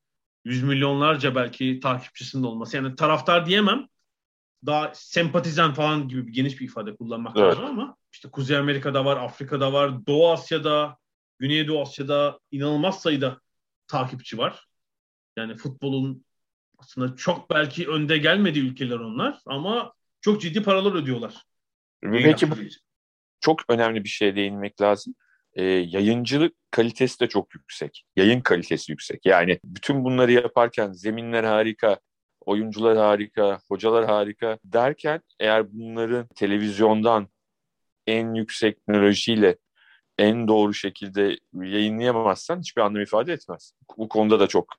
[0.45, 2.77] yüz milyonlarca belki takipçisinin olması.
[2.77, 3.87] Yani taraftar diyemem.
[4.65, 7.47] Daha sempatizan falan gibi bir geniş bir ifade kullanmak evet.
[7.47, 10.97] lazım ama işte Kuzey Amerika'da var, Afrika'da var, Doğu Asya'da,
[11.39, 13.41] Güneydoğu Asya'da inanılmaz sayıda
[13.87, 14.67] takipçi var.
[15.37, 16.25] Yani futbolun
[16.79, 21.43] aslında çok belki önde gelmediği ülkeler onlar ama çok ciddi paralar ödüyorlar.
[22.01, 22.55] Peki bu
[23.39, 25.15] çok önemli bir şeye değinmek lazım.
[25.53, 28.05] Ee, yayıncılık kalitesi de çok yüksek.
[28.15, 29.25] Yayın kalitesi yüksek.
[29.25, 31.99] Yani bütün bunları yaparken zeminler harika,
[32.41, 37.27] oyuncular harika, hocalar harika derken eğer bunları televizyondan
[38.07, 39.57] en yüksek teknolojiyle
[40.17, 43.73] en doğru şekilde yayınlayamazsan hiçbir anlam ifade etmez.
[43.97, 44.75] Bu konuda da çok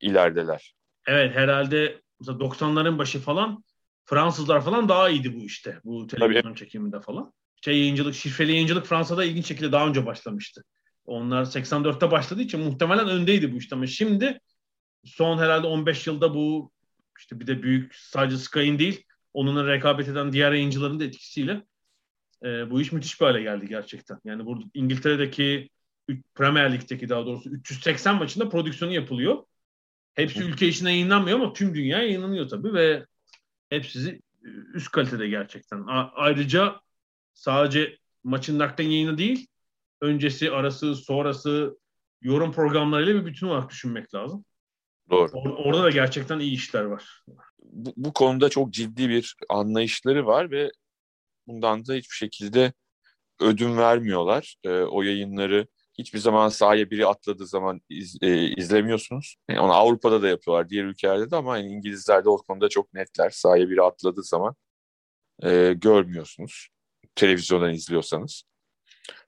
[0.00, 0.74] ilerideler.
[1.10, 3.64] Evet herhalde 90'ların başı falan
[4.04, 5.80] Fransızlar falan daha iyiydi bu işte.
[5.84, 6.58] Bu televizyon Tabii.
[6.58, 7.32] çekiminde falan.
[7.64, 10.64] Şey yayıncılık, şifreli yayıncılık Fransa'da ilginç şekilde daha önce başlamıştı.
[11.04, 14.40] Onlar 84'te başladığı için muhtemelen öndeydi bu işte ama şimdi
[15.04, 16.72] son herhalde 15 yılda bu
[17.18, 19.04] işte bir de büyük sadece Sky'in değil
[19.34, 21.62] onunla rekabet eden diğer yayıncıların da etkisiyle
[22.44, 24.18] e, bu iş müthiş bir hale geldi gerçekten.
[24.24, 25.70] Yani burada İngiltere'deki
[26.34, 29.44] Premier Lig'deki daha doğrusu 380 maçında prodüksiyonu yapılıyor.
[30.14, 33.06] Hepsi ülke içinde yayınlanmıyor ama tüm dünya yayınlanıyor tabii ve
[33.68, 34.20] hepsi
[34.74, 35.80] üst kalitede gerçekten.
[35.80, 36.80] A- ayrıca
[37.34, 39.46] sadece maçın naklen yayını değil,
[40.00, 41.78] öncesi, arası, sonrası
[42.22, 44.44] yorum programlarıyla bir bütün olarak düşünmek lazım.
[45.10, 45.30] Doğru.
[45.30, 47.22] Or- orada da gerçekten iyi işler var.
[47.58, 50.70] Bu, bu konuda çok ciddi bir anlayışları var ve
[51.46, 52.72] bundan da hiçbir şekilde
[53.40, 54.56] ödün vermiyorlar.
[54.64, 55.66] E, o yayınları
[56.00, 59.36] hiçbir zaman sahaya biri atladığı zaman iz, e, izlemiyorsunuz.
[59.48, 62.68] Yani e, onu Avrupa'da da yapıyorlar, diğer ülkelerde de ama yani İngilizler de o konuda
[62.68, 63.30] çok netler.
[63.30, 64.54] Sahaya biri atladığı zaman
[65.42, 66.68] e, görmüyorsunuz.
[67.14, 68.42] Televizyondan izliyorsanız.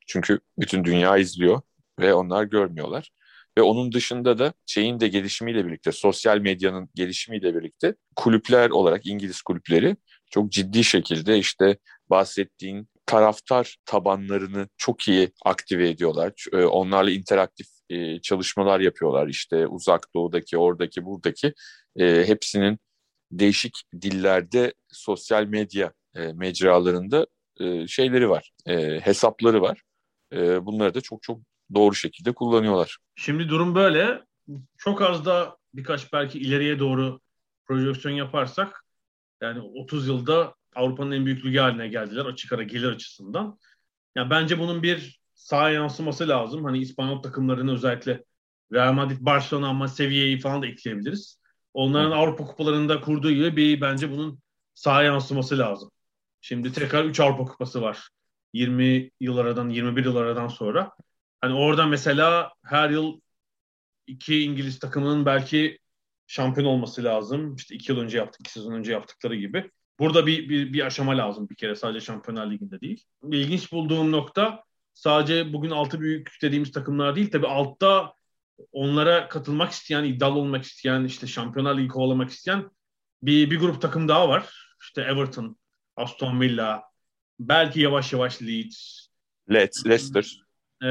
[0.07, 1.61] Çünkü bütün dünya izliyor
[2.01, 3.11] ve onlar görmüyorlar.
[3.59, 9.43] Ve onun dışında da şeyin de gelişimiyle birlikte, sosyal medyanın gelişimiyle birlikte kulüpler olarak İngiliz
[9.43, 9.97] kulüpleri
[10.31, 11.79] çok ciddi şekilde işte
[12.11, 16.33] bahsettiğin taraftar tabanlarını çok iyi aktive ediyorlar.
[16.53, 19.29] E, onlarla interaktif e, çalışmalar yapıyorlar.
[19.29, 21.55] İşte uzak doğudaki, oradaki, buradaki
[21.97, 22.79] e, hepsinin
[23.31, 25.93] değişik dillerde sosyal medya
[26.35, 27.27] mecralarında
[27.87, 28.53] şeyleri var,
[29.03, 29.83] hesapları var.
[30.67, 31.41] Bunları da çok çok
[31.75, 32.97] doğru şekilde kullanıyorlar.
[33.17, 34.23] Şimdi durum böyle.
[34.79, 37.21] Çok az da birkaç belki ileriye doğru
[37.67, 38.85] projeksiyon yaparsak
[39.43, 43.59] yani 30 yılda Avrupa'nın en büyük ligi haline geldiler açık ara gelir açısından.
[44.17, 46.65] Yani bence bunun bir saha yansıması lazım.
[46.65, 48.25] Hani İspanyol takımlarını özellikle
[48.73, 51.41] Real Madrid, Barcelona ama seviyeyi falan da ekleyebiliriz.
[51.75, 52.15] Onların Hı.
[52.15, 54.39] Avrupa kupalarında kurduğu gibi bir bence bunun
[54.75, 55.91] saha yansıması lazım.
[56.41, 58.09] Şimdi tekrar 3 Avrupa kupası var.
[58.53, 60.93] 20 yıl aradan, 21 yıl aradan sonra.
[61.41, 63.21] Hani orada mesela her yıl
[64.07, 65.79] iki İngiliz takımının belki
[66.27, 67.55] şampiyon olması lazım.
[67.55, 69.71] İşte iki yıl önce yaptık, iki sezon önce yaptıkları gibi.
[70.03, 73.05] Burada bir, bir, bir aşama lazım bir kere sadece Şampiyonlar Ligi'nde değil.
[73.31, 77.31] İlginç bulduğum nokta sadece bugün altı büyük dediğimiz takımlar değil.
[77.31, 78.15] Tabi altta
[78.73, 82.71] onlara katılmak isteyen, iddialı olmak isteyen, işte Şampiyonlar Ligi kovalamak isteyen
[83.23, 84.75] bir, bir grup takım daha var.
[84.83, 85.57] İşte Everton,
[85.97, 86.83] Aston Villa,
[87.41, 89.07] belki yavaş yavaş Leeds.
[89.87, 90.43] Leicester.
[90.83, 90.87] E,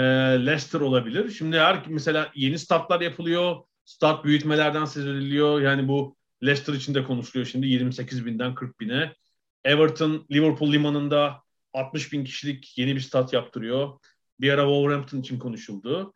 [0.45, 1.31] Leicester olabilir.
[1.31, 3.55] Şimdi her mesela yeni statlar yapılıyor.
[3.85, 5.61] Stat büyütmelerden söz ediliyor.
[5.61, 9.15] Yani bu Leicester için de konuşuluyor şimdi 28 binden 40 bine.
[9.63, 13.99] Everton Liverpool limanında 60 bin kişilik yeni bir stat yaptırıyor.
[14.39, 16.13] Bir ara Wolverhampton için konuşuldu.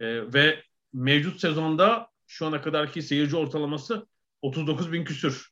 [0.00, 0.62] ee, ve
[0.92, 4.06] mevcut sezonda şu ana kadarki seyirci ortalaması
[4.42, 5.48] 39 bin küsür.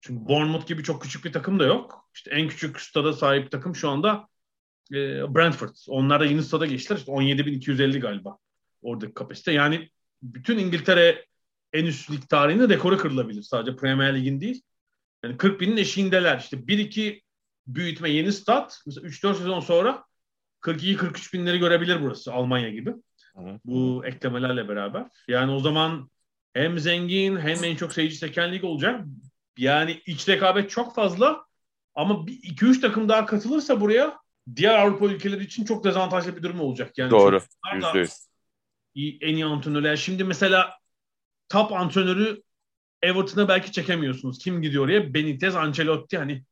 [0.00, 2.08] Çünkü Bournemouth gibi çok küçük bir takım da yok.
[2.14, 4.28] İşte en küçük stada sahip takım şu anda
[4.92, 4.96] e,
[5.34, 5.74] Brentford.
[5.88, 6.98] Onlar da yeni stada geçtiler.
[6.98, 8.38] İşte 17.250 galiba
[8.82, 9.52] oradaki kapasite.
[9.52, 9.90] Yani
[10.22, 11.26] bütün İngiltere
[11.72, 13.42] en üst lig tarihinde rekoru kırılabilir.
[13.42, 14.62] Sadece Premier Lig'in değil.
[15.24, 16.38] Yani 40 binin eşiğindeler.
[16.38, 17.22] İşte 1-2
[17.66, 18.82] büyütme yeni stat.
[18.86, 20.04] Mesela 3-4 sezon sonra
[20.62, 22.94] 42-43 binleri görebilir burası Almanya gibi.
[23.34, 23.60] Hı-hı.
[23.64, 25.06] Bu eklemelerle beraber.
[25.28, 26.10] Yani o zaman
[26.54, 29.04] hem zengin hem en çok seyirci çeken lig olacak.
[29.56, 31.44] Yani iç rekabet çok fazla
[31.94, 34.18] ama 2-3 takım daha katılırsa buraya
[34.56, 36.98] diğer Avrupa ülkeleri için çok dezavantajlı bir durum olacak.
[36.98, 37.40] Yani Doğru.
[37.74, 38.26] %100.
[39.20, 39.96] En iyi antrenörler.
[39.96, 40.74] Şimdi mesela
[41.48, 42.42] top antrenörü
[43.02, 44.38] Everton'a belki çekemiyorsunuz.
[44.38, 45.14] Kim gidiyor oraya?
[45.14, 46.44] Benitez, Ancelotti hani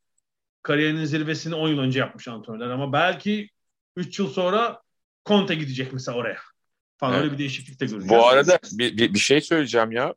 [0.63, 3.51] kariyerinin zirvesini 10 yıl önce yapmış antrenörler ama belki
[3.97, 4.83] 3 yıl sonra
[5.27, 6.39] Conte gidecek mesela oraya.
[6.97, 7.25] Falan Evet.
[7.25, 8.09] öyle bir değişiklik de göreceğiz.
[8.09, 10.15] Bu arada bir, bir, bir şey söyleyeceğim ya.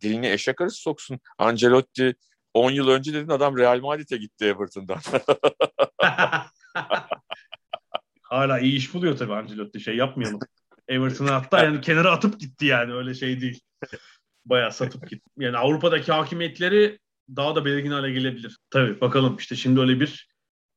[0.00, 1.20] Dilini eşek arası soksun.
[1.38, 2.14] Ancelotti
[2.54, 4.98] 10 yıl önce dedin adam Real Madrid'e gitti Everton'dan.
[8.22, 10.40] Hala iyi iş buluyor tabii Ancelotti şey yapmayalım.
[10.88, 13.60] Everton'a hatta yani kenara atıp gitti yani öyle şey değil.
[14.44, 15.30] Bayağı satıp gitti.
[15.38, 16.98] Yani Avrupa'daki hakimiyetleri
[17.36, 18.58] daha da belirgin hale gelebilir.
[18.70, 20.28] Tabii bakalım işte şimdi öyle bir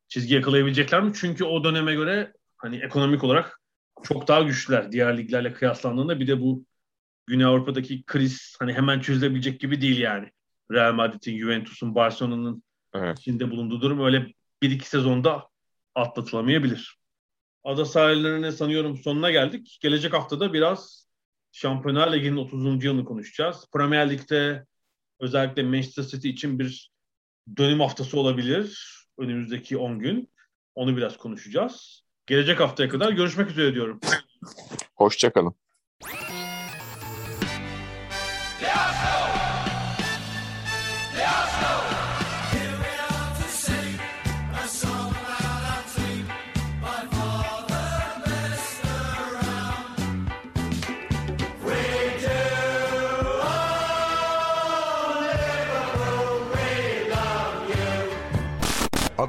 [0.07, 1.11] çizgi yakalayabilecekler mi?
[1.15, 3.61] Çünkü o döneme göre hani ekonomik olarak
[4.03, 6.19] çok daha güçlüler diğer liglerle kıyaslandığında.
[6.19, 6.65] Bir de bu
[7.27, 10.31] Güney Avrupa'daki kriz hani hemen çözülebilecek gibi değil yani.
[10.71, 12.63] Real Madrid'in, Juventus'un, Barcelona'nın
[12.95, 13.19] Evet.
[13.19, 15.47] içinde bulunduğu durum öyle bir iki sezonda
[15.95, 16.97] atlatılamayabilir.
[17.63, 19.77] Ada sahillerine sanıyorum sonuna geldik.
[19.81, 21.07] Gelecek haftada biraz
[21.51, 22.83] Şampiyonlar Ligi'nin 30.
[22.83, 23.65] yılını konuşacağız.
[23.73, 24.65] Premier Lig'de
[25.19, 26.91] özellikle Manchester City için bir
[27.57, 28.97] dönüm haftası olabilir.
[29.17, 30.29] Önümüzdeki 10 gün.
[30.75, 32.03] Onu biraz konuşacağız.
[32.27, 33.99] Gelecek haftaya kadar görüşmek üzere diyorum.
[34.95, 35.55] Hoşçakalın.